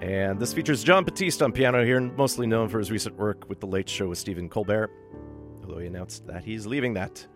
[0.00, 3.58] And this features Jon Batiste on piano here, mostly known for his recent work with
[3.58, 4.88] The Late Show with Stephen Colbert,
[5.60, 7.26] although he announced that he's leaving that.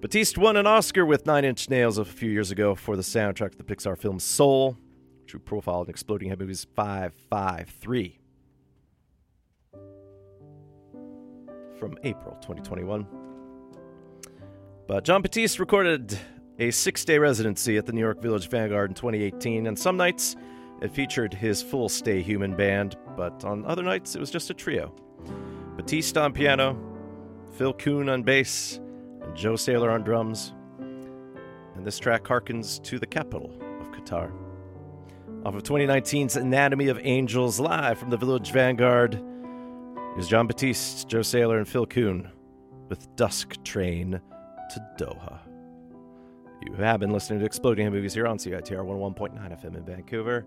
[0.00, 3.52] Batiste won an Oscar with Nine Inch Nails a few years ago for the soundtrack
[3.52, 4.76] to the Pixar film Soul,
[5.22, 8.18] which we profiled in Exploding Head Movies 553
[11.78, 13.06] from April 2021.
[14.88, 16.18] But Jon Batiste recorded
[16.58, 20.36] a six day residency at the New York Village Vanguard in 2018, and some nights
[20.80, 24.54] it featured his full Stay Human band, but on other nights it was just a
[24.54, 24.94] trio.
[25.76, 26.76] Batiste on piano,
[27.52, 28.80] Phil Kuhn on bass,
[29.22, 30.52] and Joe Saylor on drums.
[30.78, 33.50] And this track harkens to the capital
[33.80, 34.32] of Qatar.
[35.44, 39.22] Off of 2019's Anatomy of Angels, live from the Village Vanguard,
[40.16, 42.30] is Jon Batiste, Joe Saylor, and Phil Kuhn
[42.88, 44.20] with Dusk Train
[44.70, 45.43] to Doha.
[46.64, 50.46] You have been listening to Exploding Movies here on CITR 101.9 FM in Vancouver.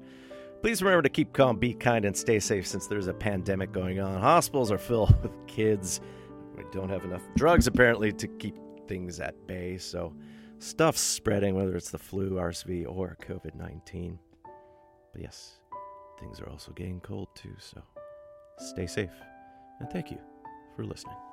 [0.64, 4.00] Please remember to keep calm, be kind, and stay safe since there's a pandemic going
[4.00, 4.20] on.
[4.20, 6.02] Hospitals are filled with kids.
[6.58, 8.56] We don't have enough drugs, apparently, to keep
[8.88, 9.78] things at bay.
[9.78, 10.16] So,
[10.58, 14.18] stuff's spreading, whether it's the flu, RSV, or COVID 19.
[15.14, 15.60] But yes,
[16.20, 17.54] things are also getting cold too.
[17.60, 17.84] So,
[18.58, 19.12] stay safe.
[19.80, 20.18] And thank you
[20.76, 21.27] for listening.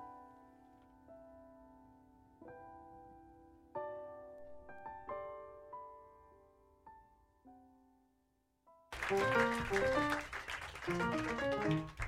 [9.06, 9.18] Thank
[10.88, 12.03] you.